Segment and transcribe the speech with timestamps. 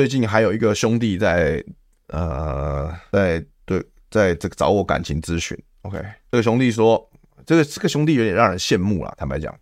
[0.00, 1.62] 最近还有一个兄弟在，
[2.06, 5.54] 呃，在对，在这个找我感情咨询。
[5.82, 7.06] OK，这个兄弟说，
[7.44, 9.14] 这个这个兄弟有点让人羡慕啦。
[9.18, 9.54] 坦白讲，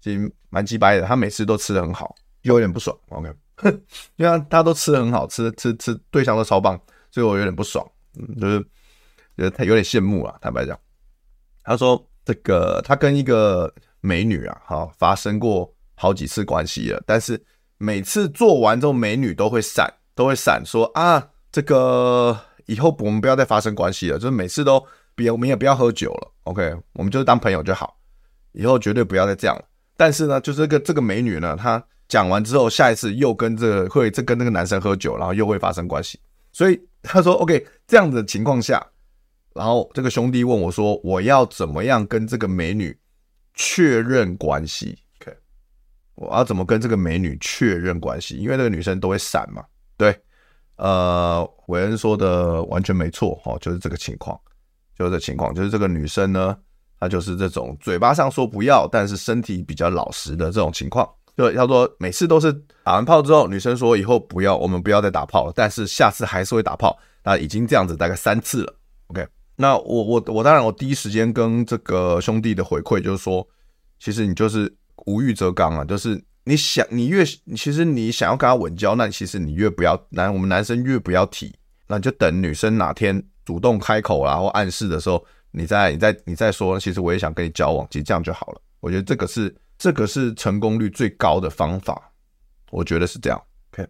[0.00, 1.06] 其实蛮鸡掰的。
[1.06, 2.98] 他每次都吃得很好，就有点不爽。
[3.10, 3.32] OK，
[4.16, 6.76] 因为他都吃得很好，吃吃吃，对象都超棒，
[7.12, 7.88] 所以我有点不爽。
[8.18, 8.60] 嗯，就是
[9.36, 10.36] 觉得他有点羡慕啦。
[10.40, 10.76] 坦白讲，
[11.62, 17.40] 他说这个他跟一个美女啊，哈，发生过好几次关系了，但是。
[17.82, 27.96] 每次做完之后，美女都会闪，都会闪说啊，这个以后我们不要再发生关系了，就是每次都别，我们也不要喝酒了，OK，我们就是当朋友就好，
[28.52, 29.64] 以后绝对不要再这样了。
[29.96, 36.20] 但是呢，就是这个这个美女呢，她讲完之后，下一次又跟这个会这跟那个男生喝酒，然后又会发生关系。
[36.52, 38.86] 所以她说 OK，这样子的情况下，
[39.54, 42.94] 然后这个兄弟问我说，我要怎么样跟这个美女
[43.54, 44.98] 确认关系？
[46.20, 48.36] 我要怎么跟这个美女确认关系？
[48.36, 49.64] 因为那个女生都会闪嘛。
[49.96, 50.14] 对，
[50.76, 54.38] 呃，韦恩说的完全没错，哦，就是这个情况，
[54.98, 56.54] 就是这情况，就是这个女生呢，
[56.98, 61.08] 她就是这种嘴巴上说不要，但是身体比较老实的这种情况。
[61.38, 62.52] 就他说每次都是
[62.84, 66.98] 打完炮之后，女生说以后不要，我们不要再打炮了，但是下次还是会打炮。
[67.24, 68.74] 那已经这样子大概三次了。
[69.06, 69.26] OK，
[69.56, 73.48] 那我我我当然我第一时间跟这个兄弟的回馈就是说，
[73.98, 74.70] 其实你就是。
[75.06, 81.54] 无欲则刚啊，就是你想，你越其实你想要跟他稳交，那其实你越不要男，我们男生越不要提，
[81.86, 88.60] 那就等女生哪天主动开口啦或暗示的时候，你再你再你再说，其实我也想跟你交往，其实这样就好了。
[88.80, 92.10] 我觉得这个是这个是成功率最高的方法，
[92.70, 93.40] 我觉得是这样。
[93.72, 93.86] OK，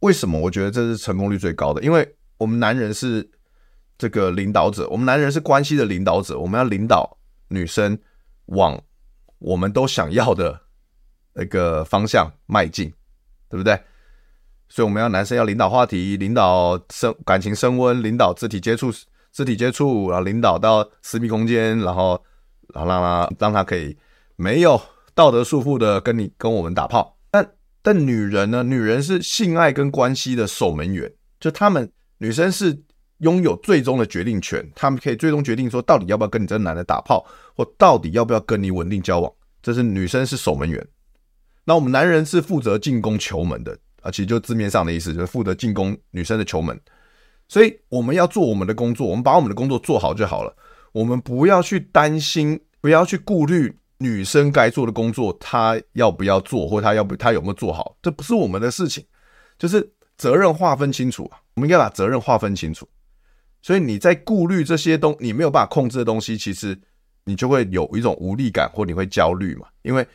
[0.00, 1.82] 为什么我觉得这是成功率最高的？
[1.82, 3.28] 因为我们男人是
[3.98, 7.18] 这个领导者，我们男人是关系的领导者，我们要领导
[7.48, 7.98] 女生
[8.46, 8.82] 往。
[9.44, 10.58] 我们都想要的
[11.34, 12.90] 那个方向迈进，
[13.50, 13.78] 对不对？
[14.70, 18.90] 所以我们要男生要领导话题，领导升感情升温，领导肢体接触，
[19.30, 22.18] 肢体接触，然后领导到私密空间，然后
[22.72, 23.94] 然后让他让他可以
[24.36, 24.80] 没有
[25.14, 27.18] 道德束缚的跟你跟我们打炮。
[27.30, 28.62] 但但女人呢？
[28.62, 32.82] 女人是性爱跟关系的守门员，就他们女生是。
[33.24, 37.24] 拥有最终的决定权，他们可以最终决定说，到底要不要跟你这个男的打炮，
[37.56, 39.32] 或到底要不要跟你稳定交往。
[39.62, 40.86] 这是女生是守门员，
[41.64, 46.78] 那我们男人是负责进攻球门的啊，其实就字面上的意思，就是负责进攻女生的球门。
[47.48, 50.54] 所以我们要做我们的工作，我们把我们的工作做好就好了。
[50.92, 59.02] 我们不要去担心，不要去顾虑女生该做的工作，她要不要做，或她要不她有没有做好，这不是我们的事情，
[59.58, 61.24] 就是责任划分清楚，
[61.54, 62.86] 我们应该把责任划分清楚。
[63.64, 66.78] 所以你在顾虑这些东，你没有办法控制的东西，其实
[67.24, 69.66] 你就会有一种无力感，或你会焦虑嘛。
[69.80, 70.06] 因为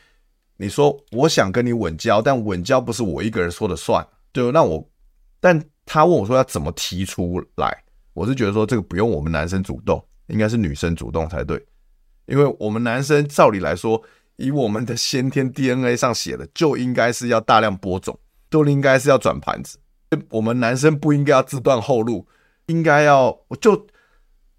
[0.57, 4.87] 你说我想跟你稳交，但稳交不是我一个人说了算，就那我，
[5.39, 7.75] 但他问我说要怎么提出来，
[8.13, 11.59] 我是觉得说这个不用我们男生主动，应该是女生主动才对，
[12.27, 13.99] 因为我们男生照理来说，
[14.35, 18.19] 以我们的先天 DNA 上写的，就应该是要大量播种，
[18.51, 19.79] 就应该是要转盘子，
[20.29, 22.27] 我们男生不应该要自断后路。
[22.69, 23.87] 应该要，我就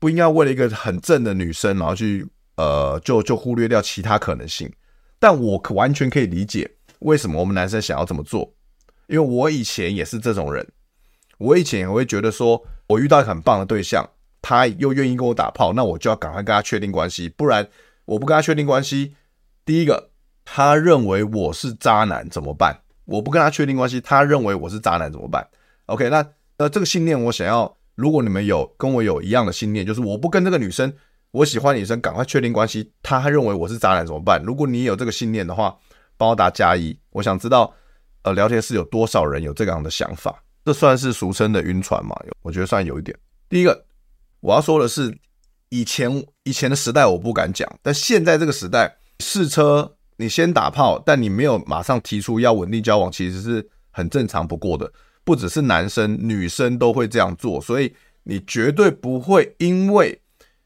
[0.00, 2.26] 不应该为了一个很正的女生，然后去
[2.56, 4.68] 呃，就就忽略掉其他可能性。
[5.20, 6.68] 但我可完全可以理解
[7.00, 8.52] 为什么我们男生想要这么做，
[9.06, 10.66] 因为我以前也是这种人。
[11.38, 14.04] 我以前也会觉得说，我遇到很棒的对象，
[14.42, 17.68] 他又愿意跟我打炮，那我就要赶快跟他确定关系，不然
[18.06, 19.14] 我不跟他确定关系，
[19.64, 20.10] 第一个
[20.44, 22.80] 他认为我是渣男怎么办？
[23.04, 25.46] 我不跟他确定关系，他认为我是渣男怎么办
[25.86, 26.26] ？OK，那
[26.58, 27.76] 那这个信念我想要。
[28.00, 30.90] 如果你们有跟我有一样的信念，就是我不跟这个女生，
[31.32, 32.90] 我喜欢女生，赶快确定关系。
[33.02, 34.42] 她认为我是渣男怎么办？
[34.42, 35.76] 如果你有这个信念的话，
[36.16, 36.98] 帮我打加一。
[37.10, 37.70] 我想知道，
[38.22, 42.16] 呃，聊天室有多少人有这样的想法这算是俗称的晕船嘛？
[42.40, 43.14] 我觉得算有一点。
[43.50, 43.84] 第一个，
[44.40, 45.14] 我要说的是，
[45.68, 54.90] 以前以前的时代我不敢讲，但现在这个时代，试车你先打炮，但你没有马上提出要稳定交往，其实是很正常不过的。
[55.30, 57.94] 不只是男生，女生都会这样做，所以
[58.24, 60.20] 你绝对不会因为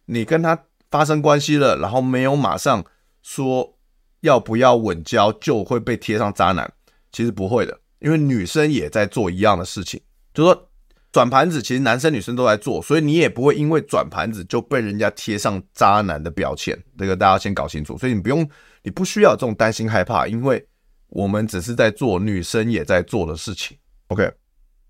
[0.06, 0.58] 你跟他
[0.90, 2.82] 发生关系了，然后没有马上
[3.20, 3.76] 说
[4.20, 6.72] 要不要稳交，就会被贴上渣男。
[7.12, 10.00] 其实不会的，因为女生也在做一样的事情，
[10.32, 10.70] 就说
[11.12, 16.82] 转盘子，其实男生女生都在做，所以你也不会因为转盘子就被人家贴上渣男的标签。
[16.96, 18.48] 这个大家先搞清楚，所以你不用，
[18.82, 20.66] 你不需要这种担心害怕，因为
[21.10, 23.76] 我们只是在做女生也在做的事情。
[24.08, 24.30] OK，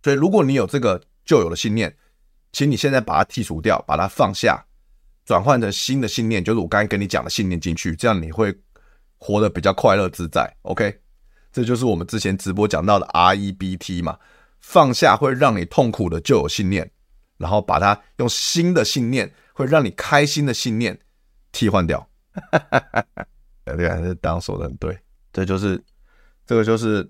[0.05, 1.97] 所以如果你有这个旧有的信念，
[2.53, 4.63] 请你现在把它剔除掉，把它放下，
[5.25, 8.55] 转换成新的信念，就是我刚才跟你讲的信念进去，这样你会
[9.17, 10.55] 活得比较快乐自在。
[10.63, 11.01] OK。
[11.51, 14.19] 这就是我们之前直播讲到的 REBT 嘛，
[14.59, 16.91] 放下会让你痛苦的旧有信念，
[17.39, 20.99] 然后把它用新的信念，会让你开心的信念
[21.53, 22.07] 替换掉。
[23.65, 24.99] 对，还是当说的很对，
[25.33, 25.81] 这就是
[26.45, 27.09] 这个就是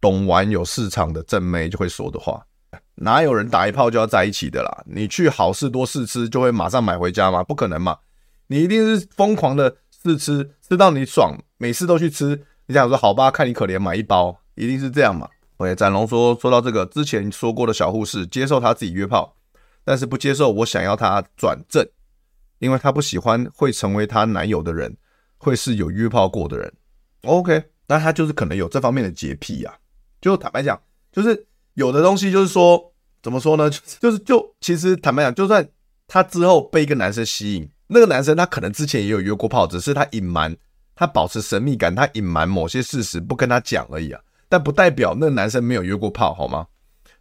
[0.00, 2.46] 懂玩有市场的正妹就会说的话。
[2.96, 4.82] 哪有人打一炮就要在一起的啦？
[4.86, 7.42] 你去好事多试吃就会马上买回家吗？
[7.42, 7.98] 不可能嘛！
[8.48, 12.44] 你一定是疯狂的试吃，吃到你爽，每次都去吃。
[12.66, 19.34] 你想说好吧，看你可怜，买一包，一定是这样嘛？OK，展龙说，说到这个之前说过的小护士，接受他自己约炮，
[19.84, 21.86] 但是不接受我想要他转正，
[22.58, 24.96] 因为他不喜欢会成为他男友的人，
[25.38, 26.72] 会是有约炮过的人。
[27.22, 29.74] OK，那他就是可能有这方面的洁癖啊。
[30.20, 30.80] 就坦白讲，
[31.12, 33.68] 就是有的东西就是说，怎么说呢？
[34.00, 35.68] 就是就其实坦白讲，就算
[36.06, 40.56] 他之后被一个男生吸引，那个男生他可能之前也有约过炮，只是他隐瞒。
[40.96, 44.20] 他保持神秘感，他隐瞒某些事实，不跟他讲而已啊，
[44.50, 46.66] 但不代表那个男生没有约过炮，好吗？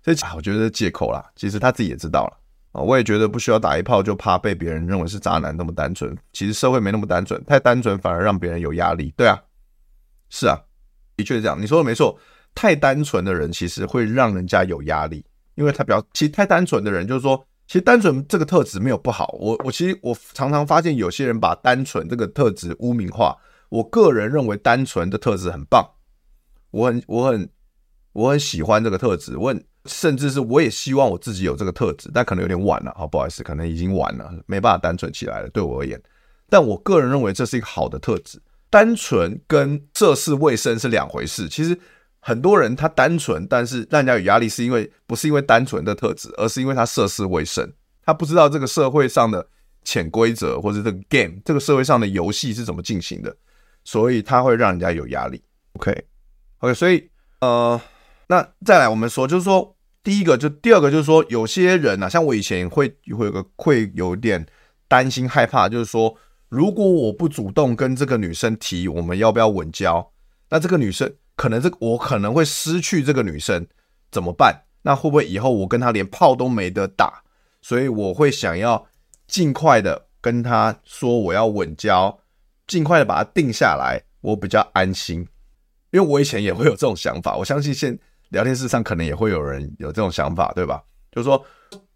[0.04, 1.24] 所以我觉得借口啦。
[1.34, 2.38] 其实他自己也知道了
[2.74, 6.14] 啊，我也觉得不需要打一炮就怕被别人认为是渣男那么单纯。
[6.34, 9.14] 其实社会没那么单纯，太单纯反而让别人有压力。
[9.16, 9.42] 对啊，
[10.30, 10.60] 是啊，
[11.16, 11.58] 的确是这样。
[11.62, 12.20] 你说的没错，
[12.60, 15.24] 太单纯的人其实会让人家有压力，
[15.56, 19.34] 因为他比较其实太单纯的人就是说，其实单纯这个特质没有不好。
[19.40, 23.38] 我我其实我常常发现有些人把单纯这个特质污名化。
[23.70, 25.90] 我个人认为单纯的特质很棒，
[26.72, 27.50] 我很我很
[28.12, 29.56] 我很喜欢这个特质，我
[29.86, 35.98] 甚至是我也希望我自己有这个特质，但可能有点晚了，好不好意思，可能已经晚了，没办法单纯起来了，对我而言。
[36.50, 41.48] 但我个人认为这是一个好的特质，单纯跟涉世未深是两回事。
[41.48, 41.80] 其实
[42.30, 47.74] 很多人他单纯，但是让人家有压力，是因为不是因为单纯的特质，而是因为他涉世未深，
[48.06, 49.48] 他不知道这个社会上的
[49.84, 53.36] 潜规则或者这个 game，这个社会上的游戏是怎么进行的。
[53.84, 55.42] 所以他会让人家有压力
[55.74, 57.10] ，OK，OK，、所以
[57.40, 57.82] 呃，
[58.28, 62.88] 那再来我们说，就是说第一个，就第二个，就是说有些人啊，像我以前会
[63.18, 64.46] 会有个会有点
[64.88, 66.16] 担心害怕，就是说
[66.50, 70.12] 如果我不主动跟这个女生提我们要不要稳交，
[70.50, 73.66] 那这个女生可能这我可能会失去这个女生
[74.12, 74.64] 怎么办？
[74.82, 77.24] 那会不会以后我跟她连炮都没得打？
[77.62, 78.86] 所以我会想要
[79.26, 82.20] 尽快的跟她说我要稳交。
[82.68, 85.26] 尽快的把它定下来，我比较安心，
[85.92, 87.38] 因为我以前也会有这种想法。
[87.38, 87.98] 我相信现
[88.32, 90.84] 聊天室上可能也会有人有这种想法，对吧？
[91.10, 91.44] 就是说，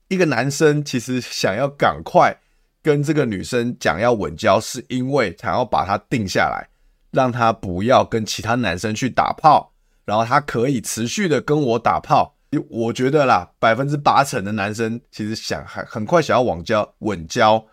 [0.08, 2.36] 一个男生其实想要赶快
[2.82, 6.68] 跟这个女生讲要稳交，是因为想要把她定下来，
[7.14, 9.72] 让他不要跟其他男生去打炮，
[10.04, 12.36] 然后他可以持续的跟我打炮。
[12.70, 17.66] 我觉得啦，百分之八成的男生其实想很很快想要网交稳交，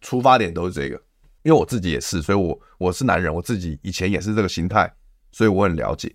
[0.00, 1.00] 出发点都是这个。
[1.42, 4.92] 因为我自己也是，所以我我是男人，我自己以前也是这个心态，
[5.30, 6.12] 所以我很了解，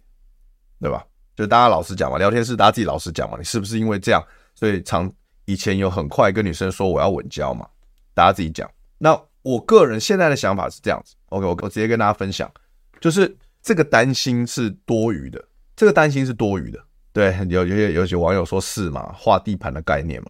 [0.82, 1.06] 对吧？
[1.38, 4.22] 就大家老实讲嘛，聊天室大家自己老实讲嘛，你是不是因为这样，
[4.56, 5.10] 所以常
[5.46, 7.66] 以前有很快跟女生说我要稳交嘛？
[8.14, 8.70] 大家自己讲。
[8.98, 12.52] 那我个人现在的想法是这样子，OK，我我直接跟大家分享，
[13.00, 15.44] 就是这个担心是多余的，
[15.76, 16.80] 这个担心是多余的。
[17.14, 20.30] 对，有有些有些网友说是嘛，划地盘的概念嘛？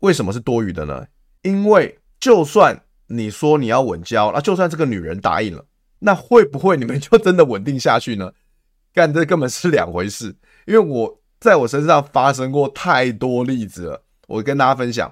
[0.00, 1.06] 为什么是多余的呢？
[1.42, 5.64] 因为就算你说你要稳交，那就算这个女人答应了，
[6.00, 8.32] 那会不会你们就真的稳定下去呢？
[8.92, 10.36] 干，这根本是两回事。
[10.66, 15.10] 因为我在我身上发生过太多例子了，我跟大家分享，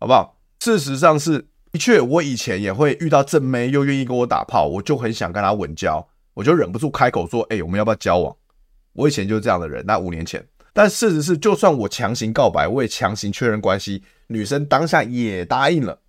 [0.00, 0.36] 好不好？
[0.58, 8.34] 事实上是的确，我以前也会遇到正妹又愿意跟我打炮，我就很想跟她稳交，我就忍不住开口说：“哎，我们要不要交往？”
[8.94, 10.44] 我以前就是这样的人，那五年前。
[10.72, 16.00] 但事实是，就算我强行告白，我也强行确认关系，女生当下也答应了。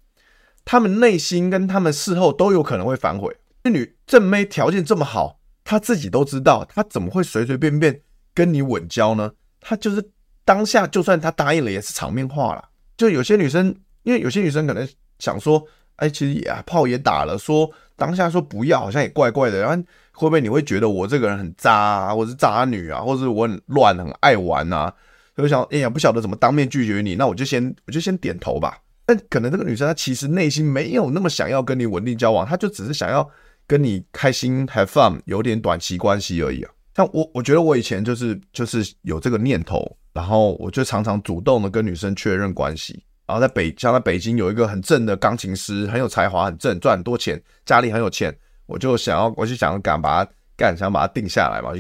[0.63, 3.35] 他们内心跟他们事后都有可能会反悔。
[3.63, 8.01] 这女正妹条件这么好，她自己都知道，她怎么会随随便便
[8.33, 9.31] 跟你稳交呢？
[9.59, 10.11] 她就是
[10.45, 12.69] 当下就算她答应了，也是场面话啦。
[12.95, 14.87] 就有些女生，因为有些女生可能
[15.19, 15.63] 想说，
[15.97, 19.61] 哎，其实也炮也打了，说当下说不要，好像也怪怪的。
[19.61, 19.75] 然后
[20.13, 24.93] 会不会你会觉得我这个人很渣啊，或者是渣女啊，或者是我很乱，很爱玩啊？
[25.37, 28.77] 就想，哎呀，不晓得怎么当面拒绝你，那我就先我就先点头吧。
[29.05, 33.25] 但可能这个女生她其实内心没有那么想要跟你稳定交往，她就只是想要
[33.65, 36.71] 跟你开心 have fun，有点短期关系而已啊。
[36.95, 43.01] 像我，我觉得我以前就是就是有这个念头，然后我就常常主动的跟女生确认关系。
[43.29, 51.71] 然后在北，像在北京有一个很正的钢琴师，很有才华，很正，赚很多钱，家里很有钱，我就想要，我就想敢把他干，想把他定下来嘛。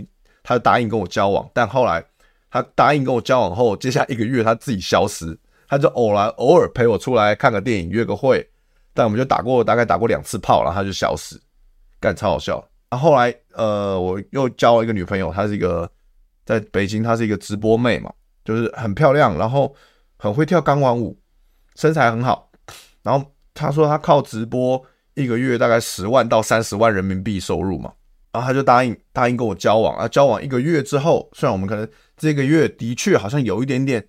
[0.43, 2.05] 他就答应跟我交往，但后来
[2.51, 5.35] 他答应跟我交往后，接下来一个月他自己消失。
[5.67, 8.47] 他就偶然偶尔陪我出来看个电影，约个会，
[8.93, 11.35] 但我们就打过大概打过两次炮，然后他就消失，
[11.99, 12.63] 干超好笑。
[12.91, 15.89] 然后后来呃，我又交了一个女朋友，她是一个
[16.45, 18.13] 在北京，她是一个直播妹嘛，
[18.45, 19.75] 就是很漂亮，然后
[20.15, 21.17] 很会跳钢管舞，
[21.79, 22.51] 身材很好。
[23.01, 27.93] 然后他说他靠直播一个月大概十万到三十万人民币收入嘛，
[28.33, 30.07] 然后他就答应答应跟我交往啊。
[30.07, 34.07] 交往一个月之后，虽然我们可能这个月的确好像有一点点。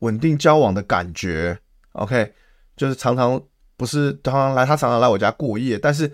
[0.00, 1.58] 稳定交往的感觉
[1.94, 2.32] ，OK，
[2.76, 3.42] 就是常常
[3.76, 6.08] 不是常常来，他常常来我家过夜，但是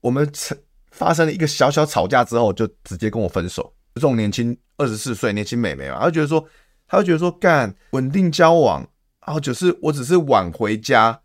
[0.00, 0.56] 我们曾
[0.90, 3.74] 发生了一个小小吵架之后，就直接跟我分手。
[3.94, 6.42] 这种年轻二十四岁年轻美眉嘛，她就觉得说，
[6.88, 8.88] 她就觉得说，干稳定交往，
[9.30, 11.20] 然后就是我只是晚回家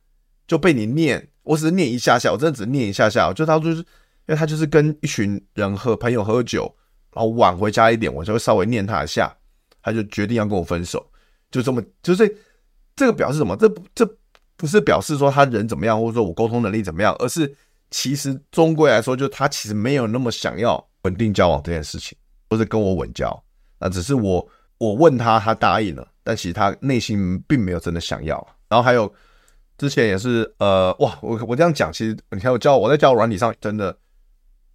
[0.46, 3.86] 就被你念，我只是念一下下，我真的只念一下下，就他就是，因
[4.28, 6.72] 为他就是跟一群人喝朋友喝酒，
[7.16, 9.36] 然后晚回家一点，我就会稍微念他一下，
[9.82, 11.04] 他就决定要跟我分手。
[11.50, 12.38] 就这么，就是
[12.96, 13.58] 这个表示什么？
[13.58, 14.08] 这这
[14.56, 17.56] 不是表示说他人怎么样，或者说我沟通能力怎么样，而是
[17.90, 22.16] 其实终归来说，就他其实没有那么想要稳定交往这件事情，
[22.52, 23.44] 或者跟我稳交。
[23.80, 24.48] 那只是我
[24.78, 28.36] 我问他，他答应了，但其实他内心并没有真的想要。
[28.68, 29.10] 然后还有
[29.78, 33.98] 之前也是，呃，哇，我我这样讲，其实你看我交我在交友软体上真的，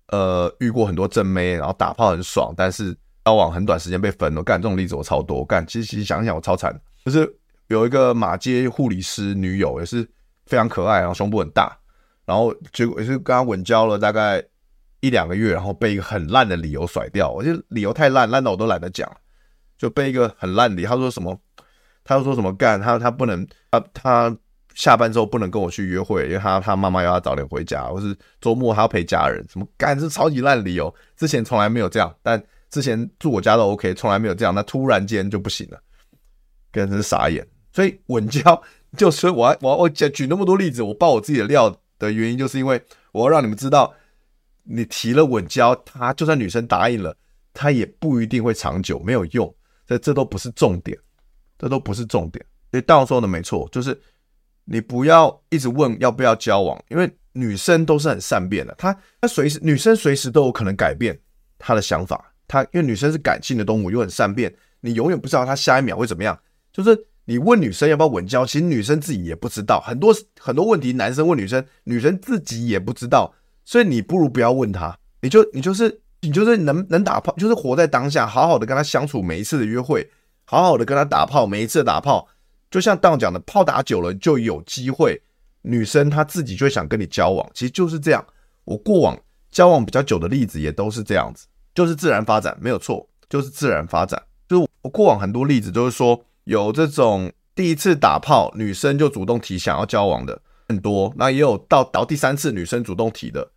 [0.09, 2.97] 呃，遇过很多正妹，然后打炮很爽，但是。
[3.23, 5.45] 交往很短时间被分了，干这种例子我超多。
[5.45, 7.31] 干其实其实想想我超惨，就是
[7.69, 10.03] 有一个马街护理师女友也是
[10.47, 11.79] 非常可爱，然后胸部很大，
[12.25, 14.43] 然后结果也是跟他稳交了大概
[15.01, 17.31] 一两个月，然后被一个很烂的理由甩掉。
[17.31, 19.09] 我觉得理由太烂，烂到我都懒得讲，
[19.81, 21.41] 就被一个很烂的，他说什么？
[22.05, 22.79] 他又说什么干？
[22.79, 24.37] 他他不能，他他
[24.75, 29.43] 下班之后不能跟我去约会，因为他他妈妈要他早点回家，或是周末他要陪家人。
[29.51, 29.99] 什么干？
[29.99, 32.41] 这是超级烂理由，之前从来没有这样，但。
[32.71, 35.83] 之前住我家都 OK，从来没有这样，那突然间就不行了，
[36.73, 37.45] 真是傻眼。
[37.73, 38.63] 所以稳交，
[38.97, 43.93] 就所以我我我举举那么多例子，我爆我自己的料的原因，就是因为我要让你们知道，
[44.63, 47.17] 你提了稳交，他就算女生答应了，
[47.53, 49.53] 他也不一定会长久，没有用。
[49.91, 50.97] 这这都不是重点，
[51.59, 52.45] 这都不是重点。
[52.71, 54.01] 所以道说的没错，就是
[54.65, 61.19] 你不要一直问要不要交往，因为女生都是很善变的，她她随时女生随时都有可能改变
[61.59, 62.33] 她的想法。
[62.47, 66.39] 她因为女生是感性的动物，又很善变，你永远不知道她下一秒会怎么样。
[66.73, 69.81] 就是你问女生要不要稳交，其实女生自己也不知道。
[69.81, 73.35] 很多很多问题，男生问女生，女生自己也不知道。
[73.65, 80.11] 所以你不如不要问她，你就你就是你就是能能打炮，就是活在当下，好好的跟他相处，每一次的约会，
[80.45, 82.29] 好好的跟他打炮，每一次的打炮，
[82.71, 85.21] 就像当讲的，炮打久了就有机会，
[85.63, 87.51] 女生她自己就想跟你交往。
[87.55, 88.25] 其实就是这样，
[88.65, 89.19] 我过往
[89.51, 91.47] 交往比较久的例子也都是这样子。
[91.75, 94.21] 就是自然发展，没有错，就是自然发展。
[94.49, 103.49] 就是我过往很多例子，就是说有这种第一次打炮，女生就主动提想要交往的很多，那也有到到第三次女生主动提的，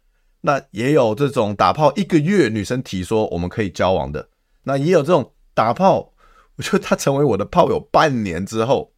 [0.46, 4.30] 那也有这种打炮一个月女生提说我们可以交往的，
[4.64, 6.14] 那也有这种打炮，
[6.58, 8.92] 我觉得他成为我的炮友半年之后，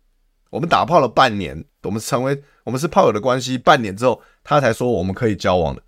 [0.49, 5.81] 我们打炮了半年，我们成为我们是炮友的关系，半年之后他才说我们可以交往的，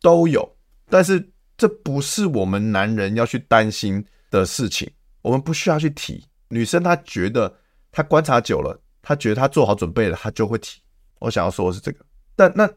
[0.00, 0.48] 都有，
[0.88, 1.28] 但是。
[1.60, 4.88] 这不是我们男人要去担心的事情，
[5.22, 6.24] 我们不需要去提。
[6.50, 7.52] 女生她觉得
[7.90, 10.80] 她观察久了，她觉得她做好准备了，她就会提。
[11.18, 11.98] 我想要说的是这个，
[12.36, 12.70] 但那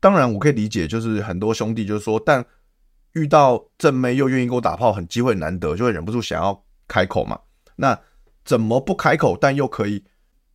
[0.00, 2.44] 当然我可以理解，就是很多兄弟就是说，但
[3.12, 7.38] 遇到正妹又愿意给我打炮，很机会难得，就会忍不住想要开口嘛。
[7.76, 7.98] 那
[8.44, 10.04] 怎么不开口，但又可以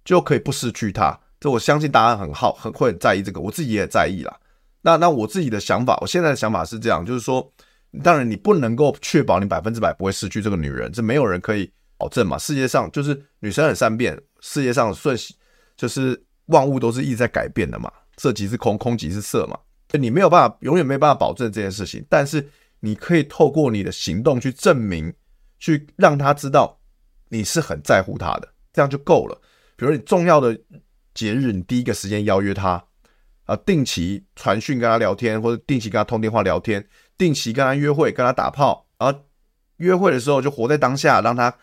[0.05, 1.19] 就可以不失去她？
[1.39, 4.39] 这我相信答案很好，很会很在意这个，我自己也在意啦。
[4.83, 7.51] 那那我自己的想法，我现在的想法是这样，就是说，
[8.03, 12.37] 当然你不能够确保你百分之百不会失去这个女人，这没有人可以保证嘛。
[12.37, 15.35] 世界上就是女生很善变，世界上瞬息
[15.75, 19.59] 就是万物都是一直在改变的嘛，色即是空，空即是色嘛。
[19.99, 22.49] 你没有办法，永远没有办法保证这件事情，但是
[22.79, 25.13] 你可以透过你的行动去证明，
[25.59, 26.79] 去让他知道
[27.29, 29.41] 你是很在乎他的，这样就够了。
[29.75, 30.57] 比如你重要的
[31.13, 32.81] 节日，你第一个时间邀约他
[33.45, 36.87] 啊，定期传讯跟他聊天，或者定期跟他通电话聊天，
[37.17, 39.19] 定期跟他约会，跟他打炮，然后
[39.77, 41.53] 约会的时候就活在当下，让他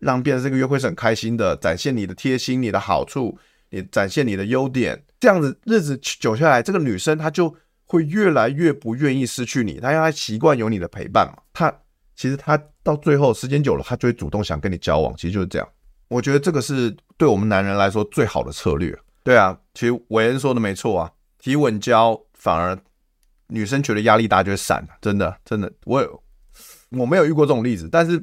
[0.00, 3.36] 让变成这个约会是很开心的，展现你的贴心、你的好处，
[3.72, 7.52] 你展现你的优点，这样子日子久下来，这个女生她就
[7.86, 11.74] 会越来越不愿意失去你，她因为她习惯有你的陪伴嘛，她。
[12.14, 15.16] 其实她到最后时间久了，她就会主动想跟你交往。
[15.16, 15.66] 其实就是这样，
[16.08, 18.96] 我觉得这个是对我们男人来说最好的策略。
[19.24, 22.78] 对啊，其实韦恩说的没错啊，提稳交反而
[23.46, 26.22] 女生觉得压力大就会闪，真的真的，我有
[26.90, 28.22] 我没有遇过这种例子，但是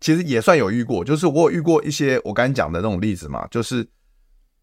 [0.00, 3.86] 其实也算有遇过，就是我有遇过一些我刚才讲的那种例子嘛，就是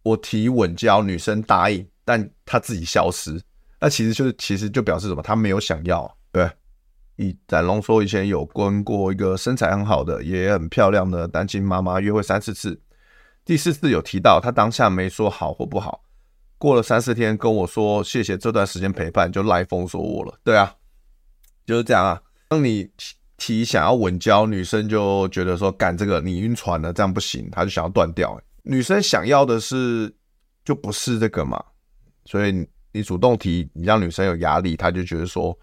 [0.06, 3.42] 我提稳交，女生答应，但她自己消失，
[3.80, 5.22] 那其实就是其实就表示什么？
[5.24, 6.48] 她没有想要，对。
[7.16, 12.80] 以展龙说，以前有跟过一个身材很好的，也很漂亮的单亲妈妈约会三四次，
[13.44, 16.04] 第四次有提到，她当下没说好或不好，
[16.60, 20.38] 过了三四天跟我说谢谢这段时间陪伴，就赖封锁我了。
[20.44, 20.76] 对啊，
[21.66, 22.22] 就是这样啊。
[22.50, 22.88] 当你
[23.38, 28.40] 提想要稳交，女生就觉得说干这个你晕船了，这样不行，她就想要断掉。
[28.66, 30.14] 女生想要的是
[30.64, 31.64] 就不是这个嘛，
[32.26, 35.58] 所以你主动提，你让女生有压力，她就觉得说。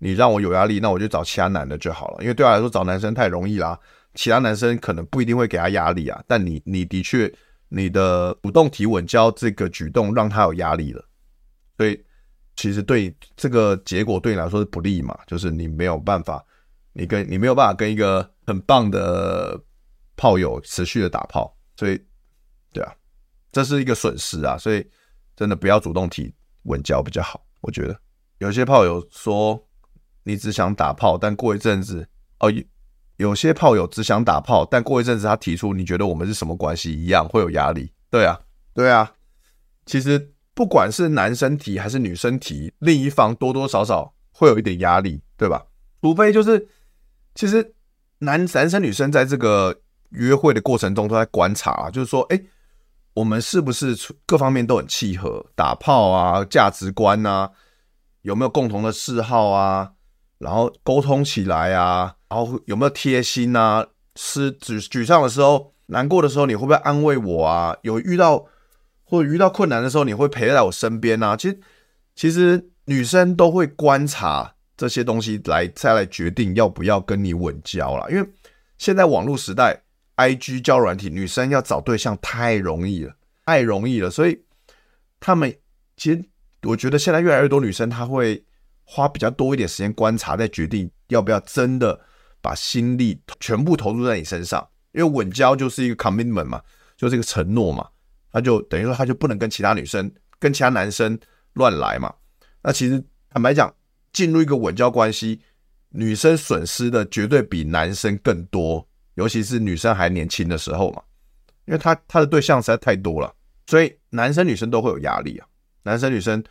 [0.00, 2.18] 你让我有压力，那我就找其他男的就好了。
[2.22, 3.76] 因为对她来说，找男生太容易啦。
[4.14, 6.22] 其他男生可能不一定会给他压力啊。
[6.28, 7.28] 但你，你的确，
[7.68, 11.04] 你的主动提稳交这个举动让他有压力了。
[11.76, 12.00] 所以，
[12.54, 15.18] 其实对这个结果对你来说是不利嘛。
[15.26, 16.46] 就是你没有办法，
[16.92, 19.60] 你跟你没有办法跟一个很棒的
[20.16, 21.52] 炮友持续的打炮。
[21.74, 22.00] 所以，
[22.72, 22.92] 对啊，
[23.52, 24.56] 这是一个损失啊。
[24.58, 24.86] 所以，
[25.36, 26.34] 真的不要主动提
[26.64, 27.44] 稳交比较好。
[27.60, 27.98] 我觉得
[28.38, 29.64] 有些炮友说。
[30.24, 32.06] 你只想打炮，但过一阵子，
[32.40, 32.52] 哦，
[33.16, 37.90] 有些炮友只想打炮，但过一阵子他提出你觉得我们是什么关系一样，会有压力。
[38.10, 38.38] 对啊，
[38.74, 39.14] 对啊。
[39.86, 45.64] 其实不管是男生提还是女生提，另一方多多少少会有一点压力，对吧？
[46.02, 46.68] 除非就是，
[47.34, 47.74] 其实
[48.18, 52.38] 男男生女生在这个约会的过程中都在观察啊，就是说，哎，
[53.18, 55.44] 我们是不是各方面都很契合？
[55.56, 57.50] 打炮啊，价值观啊，
[58.22, 59.90] 有没有共同的嗜好啊？
[60.38, 63.84] 然后沟通起来啊，然后有没有贴心啊？
[64.14, 67.76] 是沮沮丧的时候、难过的时候，你会不会安慰我啊？
[67.82, 68.46] 有遇到
[69.02, 71.36] 或者遇到困难的时候，你会陪在我身边啊？
[71.36, 71.60] 其实，
[72.14, 78.06] 其实女生都会观察这些东西来再来决定要不要跟你稳交啦。
[78.10, 78.28] 因为
[78.76, 79.82] 现在网络时代
[80.18, 84.10] ，IG 交软体，女生要找对象太容易了，太容易了。
[84.10, 84.38] 所以
[85.18, 85.52] 他们
[85.96, 86.22] 其实，
[86.64, 88.44] 我觉得现在越来越多女生她会。
[88.90, 92.00] 花比较多一点时间观察，再决定要不要真的
[92.40, 94.66] 把心力全部投入在你身上。
[94.92, 96.62] 因为稳交就是一个 commitment 嘛，
[96.96, 97.86] 就是一个承诺嘛，
[98.32, 101.20] 他就等于说他就不能跟其他女生、跟其他男生
[101.52, 102.14] 乱来嘛。
[102.62, 103.70] 那其实坦白讲，
[104.10, 105.42] 进入一个稳交关系，
[105.90, 108.87] 女生损失的绝对比男生更多，
[109.18, 111.02] 尤其是女生还年轻的时候嘛，
[111.66, 113.30] 因为他他的对象实在太多了，
[113.66, 115.46] 所以男生女生都会有压力啊。
[115.82, 116.42] 男生女生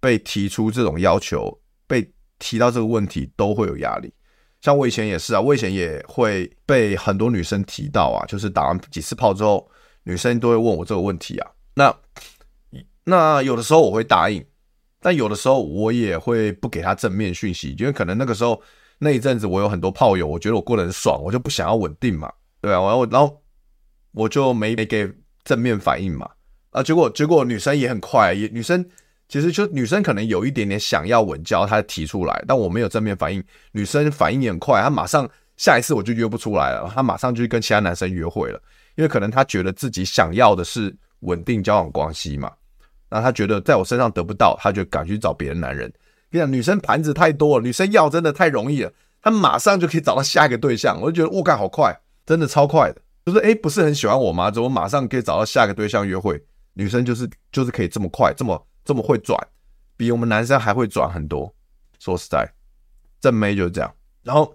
[0.00, 1.56] 被提出这种要求。
[1.86, 4.10] 被提到这个问题都会有压力，
[4.62, 9.70] 像我以前也是啊，我以前也会被很多女生提到啊，就是打完几次炮之后，
[10.04, 11.50] 女生都会问我这个问题啊。
[11.74, 11.94] 那
[13.04, 14.42] 那有的时候我会答应，
[14.98, 18.60] 但有的时候我也会不给她正面讯息，因为可能那个时候
[19.04, 23.42] 那一阵子我有很多炮友，我觉得我过得很爽，我就不想要稳定嘛，对啊，然后然后
[24.12, 25.08] 我就没没给
[25.44, 26.28] 正面反应嘛，
[26.70, 28.84] 啊，结果结果女生也很快，也女生。
[29.26, 33.42] 其实就女生可能有一点点想要稳交，她提出来，但我没有正面反应。
[33.72, 38.60] 女生反应也很快，她马上下一次我就约不出来了，她马上就跟其他男生约会了，
[38.96, 42.52] 因为可能她觉得自己想要的是稳定交往关系嘛。
[43.08, 45.90] 那她觉得在我身上得不到，她就赶去找别的男人。
[46.40, 48.92] 你讲，女生盘子太多了，女生要真的太容易了，
[49.22, 51.00] 她马上就可以找到下一个对象。
[51.00, 53.00] 我就觉得，我干好快，真的超快的。
[53.26, 54.50] 就是哎，不是很喜欢我吗？
[54.50, 56.42] 怎么马上可以找到下一个对象约会？
[56.74, 58.66] 女生就是就是可以这么快，这么。
[58.86, 59.34] 这么会转，
[59.96, 61.50] 比我们男生还会转很多。
[61.98, 62.46] 说实在，
[63.18, 63.90] 正妹就是这样。
[64.22, 64.54] 然后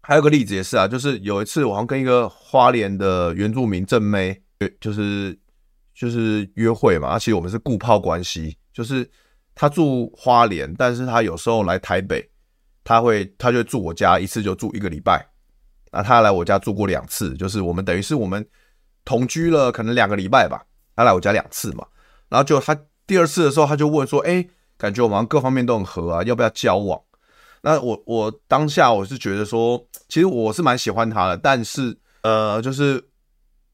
[0.00, 4.42] 还有个例子也是啊，就是有一次我好像跟一个花莲的原住民正妹，
[4.80, 5.38] 就是
[5.94, 7.10] 就是约会嘛。
[7.10, 9.08] 而且我们是固炮关系，就是
[9.58, 12.30] 他住花莲，但是他有时候来台北，
[12.84, 15.28] 他会他就住我家，一次就住一个礼拜。
[15.90, 18.46] 那他来我家住过两次，就是我们等于是我们
[19.04, 20.64] 同居了可能两个礼拜吧。
[20.94, 21.84] 他来我家两次嘛，
[22.28, 22.78] 然后就他。
[23.08, 27.00] 第二次的时候，他就问说：“哎，感觉我们各方面都很合啊，要不要交往？”
[27.64, 33.02] 那我我当下我是觉得说，其实我是蛮喜欢他的，但是呃，就是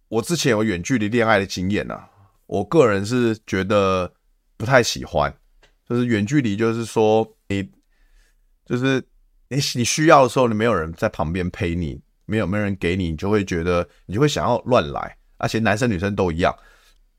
[0.06, 2.08] 我之前有远距离恋爱的经验啊，
[2.46, 4.12] 我个人是觉得
[4.56, 5.34] 不太喜欢，
[5.88, 7.68] 就是远距离，就是说你
[8.64, 9.02] 就是
[9.48, 16.54] 你你需要的时候，你没有人在旁边陪你，没有没有人给你，你就会觉得你就会想要乱来，而且男生女生都一样。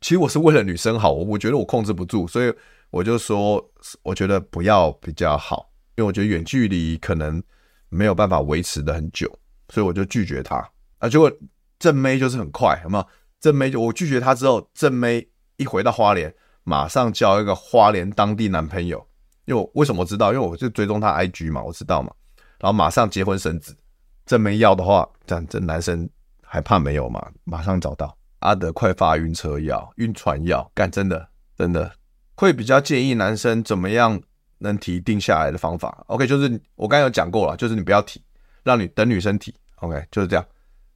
[0.01, 2.53] 其实我是为了女生好，我觉得我控制不住，所以
[2.91, 3.63] 我就说，
[4.03, 7.41] 我觉得不要比较好，因为我觉得远距离可能
[7.89, 9.27] 没有办法维持的很久，
[9.69, 10.57] 所以我就拒绝他。
[10.99, 11.31] 啊，结果
[11.79, 13.07] 正妹就是很快，有没有？
[13.39, 16.33] 正妹就我拒绝他之后，正妹一回到花莲，
[16.65, 19.07] 马上交一个花莲当地男朋友。
[19.45, 20.33] 因为我为什么知道？
[20.33, 22.11] 因为我就追踪他 IG 嘛，我知道嘛。
[22.59, 23.77] 然后马上结婚生子。
[24.25, 26.09] 这没要的话，这样这男生
[26.41, 27.23] 还怕没有吗？
[27.43, 31.91] 马上找到阿德快发晕车药、晕船药，干真的真的
[32.35, 34.19] 会比较建议男生怎么样
[34.57, 36.03] 能提定下来的方法。
[36.07, 38.19] OK，就是我刚才有讲过了，就是你不要提，
[38.63, 39.53] 让你等女生提。
[39.75, 40.43] OK，就是这样。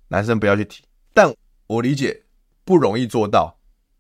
[0.08, 1.32] 男生不要去提，但
[1.68, 2.24] 我理解
[2.66, 3.56] 不容易做到，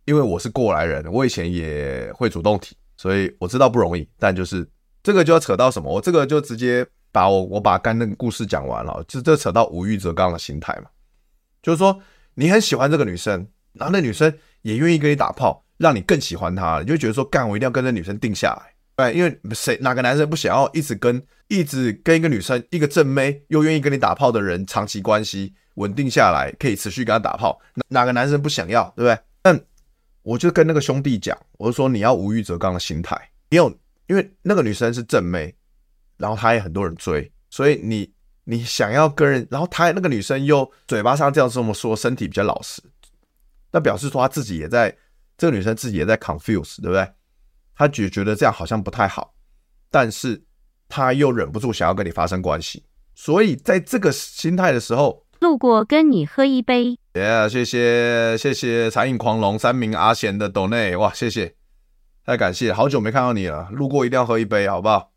[0.10, 4.10] 因为我是过来人，我以前也会主动提，所以我知道不容易。
[4.17, 4.67] 但就是
[5.04, 10.89] 这个就要扯到什么，我这个就直接把我我把刚那个故事讲完了，就这扯到无欲则刚的心态嘛，
[11.62, 12.02] 就是说
[12.34, 18.74] 你很喜欢这个女生，然后那女生也愿意跟你打炮，让你更喜欢她，你就觉得说干我一定要跟这女生定下来。
[18.95, 25.54] 对，因为谁哪个男生不想要一直跟一直跟一个女生，一个正妹又愿意跟你打炮的人长期关系？
[25.76, 29.17] 稳定下来，可以持续跟他打炮，哪哪个男生不想要，对不对？
[29.41, 29.58] 但
[30.29, 33.67] 我就跟那个兄弟讲，我就说你要无欲则刚的心态，你有，
[34.05, 35.51] 因为那个女生是正妹，
[36.17, 38.13] 然后她也很多人追，所以你
[38.43, 42.79] 你想要跟人，然后她那个女生又嘴巴上这样这么说，身体比较老实，
[43.71, 44.95] 那表示说她自己也在，
[45.35, 47.11] 这个女生自己也在 confuse，对不对？
[47.73, 49.33] 她觉觉得这样好像不太好，
[49.89, 50.39] 但是
[50.87, 52.83] 她又忍不住想要跟你发生关系，
[53.15, 55.25] 所以在这个心态的时候。
[55.39, 57.49] 路过跟你喝一杯，耶、yeah！
[57.49, 61.56] 谢谢谢谢残影狂龙三名阿贤的斗内，哇，谢谢，
[62.25, 65.13] 太感谢，好久没看到你了，路过一定要喝一杯，好不好？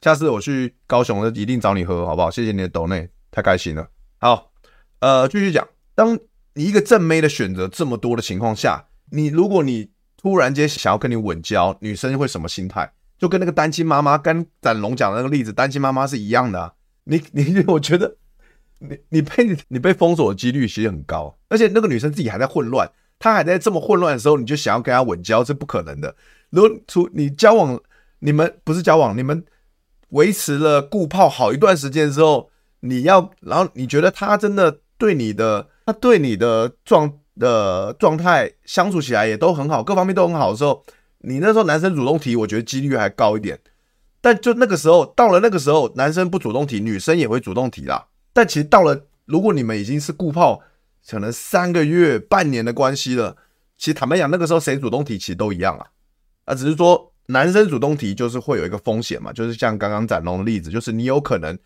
[0.00, 2.30] 下次我去高雄一定找你喝，好不好？
[2.30, 3.88] 谢谢你的斗内，太开心了。
[4.18, 4.52] 好，
[5.00, 6.18] 呃，继续讲，当
[6.54, 12.90] 你一个正妹的选择这么多的情况下，你如果你突然间想要跟你稳交，女生会什么心态？
[13.18, 16.72] 就跟那个单亲妈妈跟展龙讲的那个例子，单亲妈妈是一样的、啊。
[17.04, 18.16] 你你，我觉得。
[18.78, 26.14] 你你被你被封锁的几率其实很高，而且那个女生自己还在混乱，她还在这么混乱的时候，你就想要跟她稳交，是不可能的。
[26.50, 27.80] 如果出你交往，
[28.20, 29.44] 你们不是交往，你们
[30.10, 40.84] 维持了固泡好一段时间之后，你要，然后你觉得她真的对你的，她对你的状的状态相处起来也都很好，各方面都很好的时候，
[41.18, 43.58] 你那时候男生主动提，我觉得几率还高一点。
[44.20, 48.07] 但就那个时候，到了那个时候，男生不主动提，女生也会主动提啦。
[48.38, 50.62] 但其实到了，如果你们已经是固炮，
[51.10, 53.36] 可能三个月、半年的关系了，
[53.76, 55.84] 其实坦白讲，那个时候谁主动提，其实都一样啊。
[56.44, 61.58] 啊，只是说男生主动提，就是会有一个风险嘛，就是像刚刚展龙的例子，就是你有可能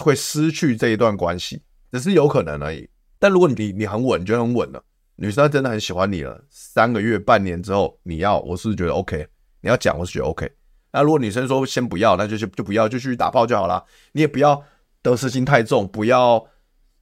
[0.00, 2.86] 会失去这一段关系，只是有可能而已。
[3.18, 4.84] 但如果你你很稳，你觉得很稳了，
[5.16, 9.26] 女生真的很喜欢你了，三个月、半年之后，你要，我是觉得 OK，
[9.62, 10.50] 你要讲，我是觉得 OK。
[10.92, 14.62] 那如果女生说先不要，那就就就不要，就去打炮就好了，你也不要。
[15.02, 16.46] 得失心太重，不要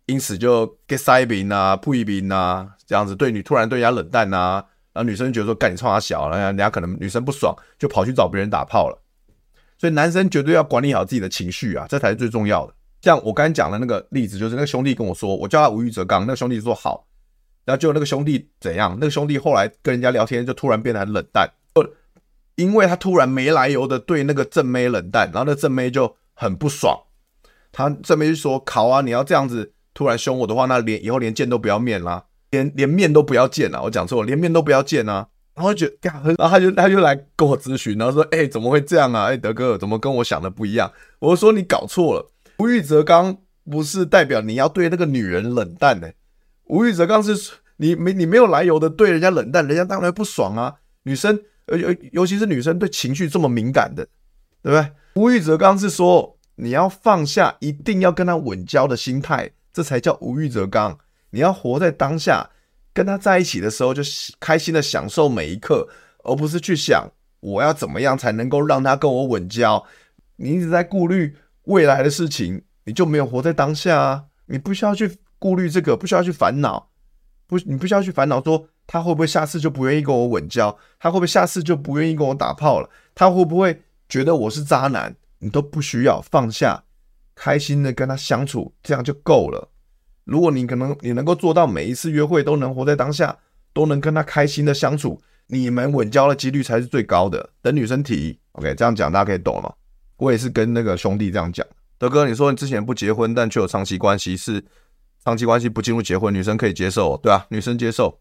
[0.07, 9.01] 因此就 get 塞宾啊、不一宾啊这样子，对你突然对人家冷淡啊，然后女生觉得说干你冲他小，然后人家可能女生不爽，就跑去找别人打炮了。
[9.79, 12.75] 所以男生绝对要管理好自己的情绪啊，这才是最重要的。
[13.03, 17.07] 像我刚才讲的那个例子，就是那个兄弟跟我说，我叫他无欲则刚，那个兄弟说好，
[17.65, 18.97] 然后结果那个兄弟怎样？
[19.01, 21.49] 那个兄弟后来跟人家聊天就突然变得很冷淡，
[22.57, 27.01] 因为他突然没来由的对那个正妹冷淡，然后那正妹就很不爽。
[27.73, 33.83] 他这边就说：“考啊，你要这样子突然凶我的话，那连以后连见都不要面啦，连连面都不要见了。
[33.83, 39.25] 我讲错了，连面都不要见啊。”然后就，然后他就他就来跟我咨询，然后说：“哎、怎么会这样啊？
[39.25, 43.37] 哎、德哥，怎么跟我想的不一样？”我说：“你搞错了，无欲则刚
[43.71, 46.15] 不是代表你要对那个女人冷淡的、欸，
[46.69, 50.75] 无欲则刚是你没你没有来由的对人家冷淡，人家当然不爽啊。
[51.03, 54.07] 女生，尤尤其是女生对情绪这么敏感的，
[54.63, 54.91] 对不对？
[55.15, 60.99] 无欲则刚是说。”你要放下一定要跟他稳交的心态，这才叫无欲则刚。
[61.31, 62.51] 你要活在当下，
[62.93, 64.03] 跟他在一起的时候就
[64.39, 65.89] 开心的享受每一刻，
[66.23, 69.83] 而不是去想我要怎么样才能够让他跟我稳交。
[70.37, 74.25] 你一直在顾虑未来的事情，你就没有活在当下啊！
[74.47, 76.91] 你不需要去顾虑这个，不需要去烦恼，
[77.47, 85.15] 不，你不需要去烦恼说他会不会下次就不愿意跟我稳交，他会不会下次就不愿意跟我打炮了，他会不会觉得我是渣男？
[85.41, 86.85] 你都不需要放下，
[87.35, 89.71] 开心的跟他相处，这样就够了。
[90.25, 93.37] 如果你可能你能够做到每一次约会都能活在当下，
[93.73, 97.51] 都能跟他开心的相处，你们稳交的几率才是最高的。
[97.61, 99.73] 等女生提，OK，这样讲大家可以懂了吗？
[100.17, 101.67] 我也是跟那个兄弟这样讲。
[101.99, 104.65] 德哥，你说你之前不结婚，但却有长期关系，是
[105.25, 108.21] 长期关系不进入结婚，女生可以接受，对啊，女生接受，